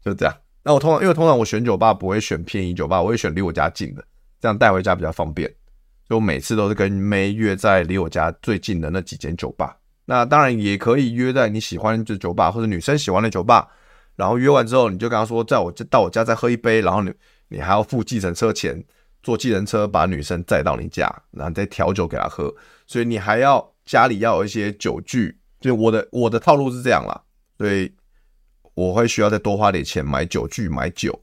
[0.04, 0.34] 就这样。
[0.62, 4.04] 那我通常因为通常我选酒吧不会选便宜酒吧，我会选离我家近的，
[4.38, 5.48] 这样带回家比较方便。
[6.06, 9.74] 所以我每次都是跟妹约在离我家最近的那几间酒吧。
[10.06, 13.68] 那当然也可以约在你喜欢的酒吧或者女生喜欢的酒吧，
[14.16, 17.10] 然后约完之后你就跟她说，在我到我家再喝一杯，然后你
[17.48, 18.84] 你还要付计程车钱，
[19.22, 22.54] 坐计程车把女生载到你家，然后再调酒给她喝，
[22.86, 27.22] 所以你还要家里要有一些酒具，就我的我的套路是这样啦，
[27.56, 27.90] 所以
[28.74, 31.18] 我会需要再多花点钱买酒具买酒，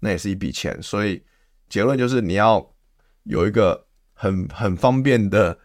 [0.00, 1.22] 那也是一笔钱，所以
[1.68, 2.74] 结论就是你要
[3.22, 5.56] 有一个很很方便的。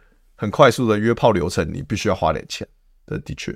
[0.42, 2.68] 很快速的约炮流程，你必须要花点钱，
[3.06, 3.56] 这的确，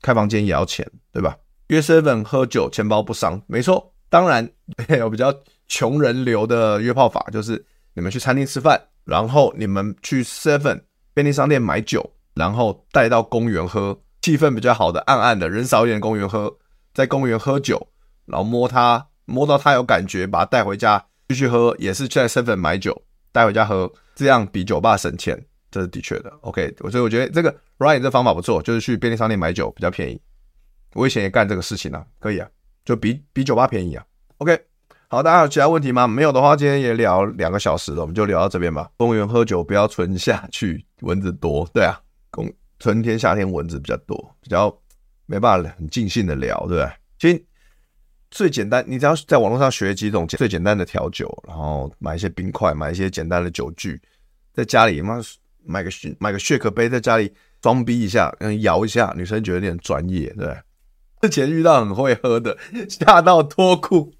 [0.00, 1.36] 开房间也要钱，对吧？
[1.66, 3.92] 约 seven 喝酒，钱包不伤，没错。
[4.08, 4.48] 当然，
[4.96, 5.34] 有 比较
[5.66, 16.56] 穷人流的约炮法，就是你们去餐厅吃饭，然后你们去 seven 便利商店买酒，然后带到公园喝，气氛比较好的暗暗的人少一点的公园喝，
[16.92, 17.88] 在公园喝酒，
[18.26, 23.02] 然后摸他，摸到他有感觉，把他带回家继续喝，也是在 seven 买酒
[23.32, 25.44] 带回家喝，这样比酒吧省钱。
[25.74, 30.20] 这是的确的，OK，所以我觉得这个 Ryan 这方法不错，就是去便利商店买酒比较便宜。
[30.92, 32.48] 我以前也干这个事情啊，可以啊，
[32.84, 34.06] 就比比酒吧便宜啊。
[34.38, 34.56] OK，
[35.08, 36.06] 好，大家有其他问题吗？
[36.06, 38.88] 没有的话，今天也聊两个小时了，我们就聊到这边吧。
[38.96, 41.68] 公园喝酒不要春夏去，蚊子多。
[41.74, 42.00] 对啊，
[42.30, 42.48] 公
[42.78, 44.72] 春天夏天蚊子比较多，比较
[45.26, 46.92] 没办法很尽兴的聊，对不对？
[47.18, 47.44] 其实
[48.30, 54.00] 最简单，你只要在网络上学几种最简单的调酒，然后买一些冰块，买一些简单的酒具，
[54.52, 55.20] 在家里嘛。
[55.66, 60.56] 买个买个雪可杯，在家里装逼一下，嗯，摇一下，女生觉得有点专业，对。
[61.20, 62.56] 之前遇到很会喝的，
[62.86, 64.12] 吓到脱裤，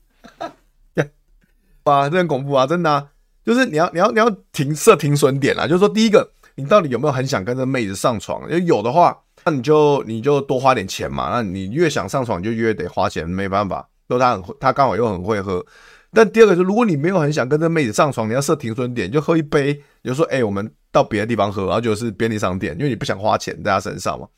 [1.84, 3.08] 哇，这很恐怖啊，真的，
[3.44, 8.48] 就是你要你要你要停设停损点啊，就是说第一个，你到底有没有很想跟这妹子上床？
[8.48, 9.14] 因为有的话，
[9.44, 13.86] 那你就你就多花点钱嘛，那你越想上床，你就越得花钱，没办法。
[14.08, 15.64] 说他很他刚好又很会喝。
[16.10, 24.28] 但第二个是，如果你没有很想跟这妹子上床，你要设停损点，就喝一杯，你就说，哎、我们到别的地方喝，然后就是便利商店，因为你不想花钱在他身上嘛，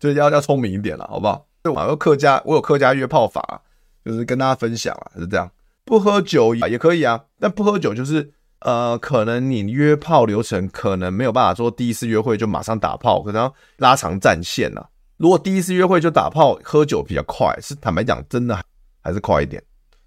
[0.00, 1.46] 就是要要聪明一点了，好不好？
[1.62, 3.60] 对，我有客家，我有客家约炮法，
[4.02, 5.50] 就是跟大家分享啊，是这样，
[5.84, 14.82] 不喝酒也可以啊，但不喝酒就是，呃，可能你约炮流程可能没有办法说第一次约会就马上打炮，可能要拉长战线呐。
[15.18, 18.58] 如果第一次约会就打炮，喝酒比较快，是坦白讲，真的
[19.02, 19.62] 还是快一点，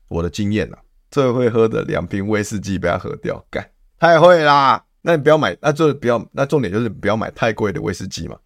[0.08, 0.78] 我的经验呐。
[1.12, 4.84] 最会喝的两瓶威士忌被他喝掉，干太会啦！
[5.02, 8.38] 那你不要买，那就不要，那重点就是不要买太贵的威士忌嘛。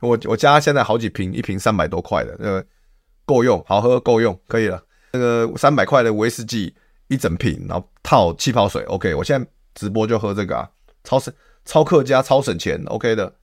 [0.00, 2.64] 我我家现在好几瓶，一瓶三百多块的，那个
[3.26, 4.82] 够用，好喝够用，可以了。
[5.12, 6.74] 那个三百块的威士忌，
[7.08, 8.82] 一整瓶，然后套气泡水。
[8.84, 10.70] OK，我现在直播就喝这个啊，
[11.04, 11.32] 超省、
[11.64, 12.82] 超客家、超省钱。
[12.86, 13.34] OK 的，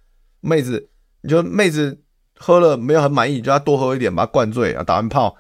[0.41, 0.89] 妹子，
[1.22, 2.01] 你就妹子
[2.38, 5.36] 喝了没有很满意，你就多喝一点，把它灌醉啊，打完炮，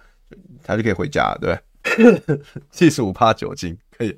[0.63, 2.41] 他就可以回家，对不对？
[2.71, 4.09] 七十五趴酒精可以，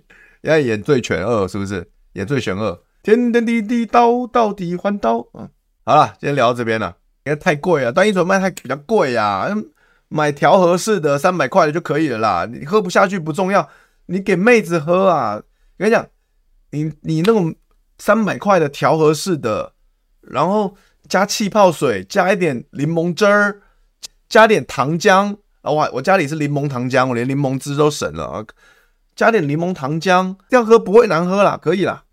[0.41, 1.87] 现在演醉拳二是不是？
[2.13, 5.25] 演醉拳二，天天地地刀到底还刀。
[5.33, 5.49] 嗯，
[5.85, 6.93] 好了，今天聊到这边了，
[7.23, 9.47] 因为太贵了，单一纯麦太比较贵呀，
[10.09, 12.45] 买调和式的三百块的就可以了啦。
[12.51, 13.69] 你喝不下去不重要。
[14.07, 15.35] 你给妹子喝啊！
[15.35, 15.43] 我
[15.77, 16.05] 跟你讲，
[16.71, 17.55] 你你那种
[17.97, 19.71] 三百块的调和式的，
[20.19, 20.75] 然后
[21.07, 23.61] 加气泡水，加一点柠檬汁儿，
[24.27, 25.71] 加点糖浆啊！
[25.71, 28.45] 我我家里是柠檬糖浆，我连柠檬汁都省了啊！
[29.15, 32.03] 加点柠檬糖浆，这样喝不会难喝啦，可以啦。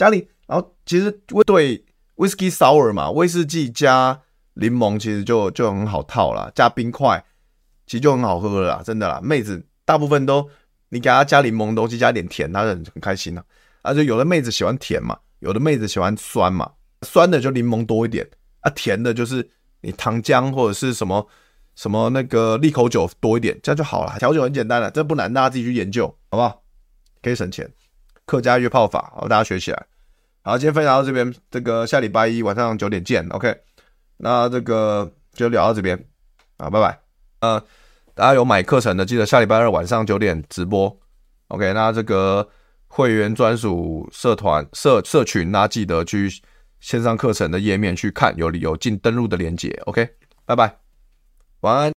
[0.00, 1.10] 家里，然后其实
[1.44, 1.84] 对
[2.16, 4.20] whisky sour 嘛，威士忌加
[4.54, 7.24] 柠檬其实就就很好套啦，加冰块
[7.86, 9.20] 其实就很好喝了啦，真的啦。
[9.22, 10.48] 妹子大部分都。
[10.92, 13.44] 你给她加柠檬东西，加点甜，她就很开心了。
[13.82, 16.68] 啊，就有的妹子喜欢甜嘛，有的妹子喜欢酸嘛。
[17.02, 18.28] 酸的就柠檬多一点，
[18.58, 19.48] 啊，甜的就是
[19.82, 21.24] 你糖浆或者是什么
[21.76, 24.18] 什么那个利口酒多一点，这样就好了。
[24.18, 26.60] 调酒很简单了，这不难，大家自己去研究，好不好？
[27.22, 27.72] 可以省钱。
[28.30, 29.86] 客家约炮法，好，大家学起来。
[30.42, 33.52] 好，今天分享到这边，这个下礼拜一晚上九点见，OK。
[34.18, 35.98] 那这个就聊到这边，
[36.58, 37.00] 啊，拜拜。
[37.40, 37.60] 呃。
[38.12, 40.94] 大家有买课程的，记得下礼拜二晚上九点直播。
[41.48, 42.46] OK，那这个
[42.86, 46.28] 会员专属社团社社群，大家记得去
[46.80, 49.70] 线上课程的页面去看，有有进登录的链接。
[49.86, 50.06] OK，
[50.44, 50.76] 拜拜，
[51.60, 51.88] 晚安。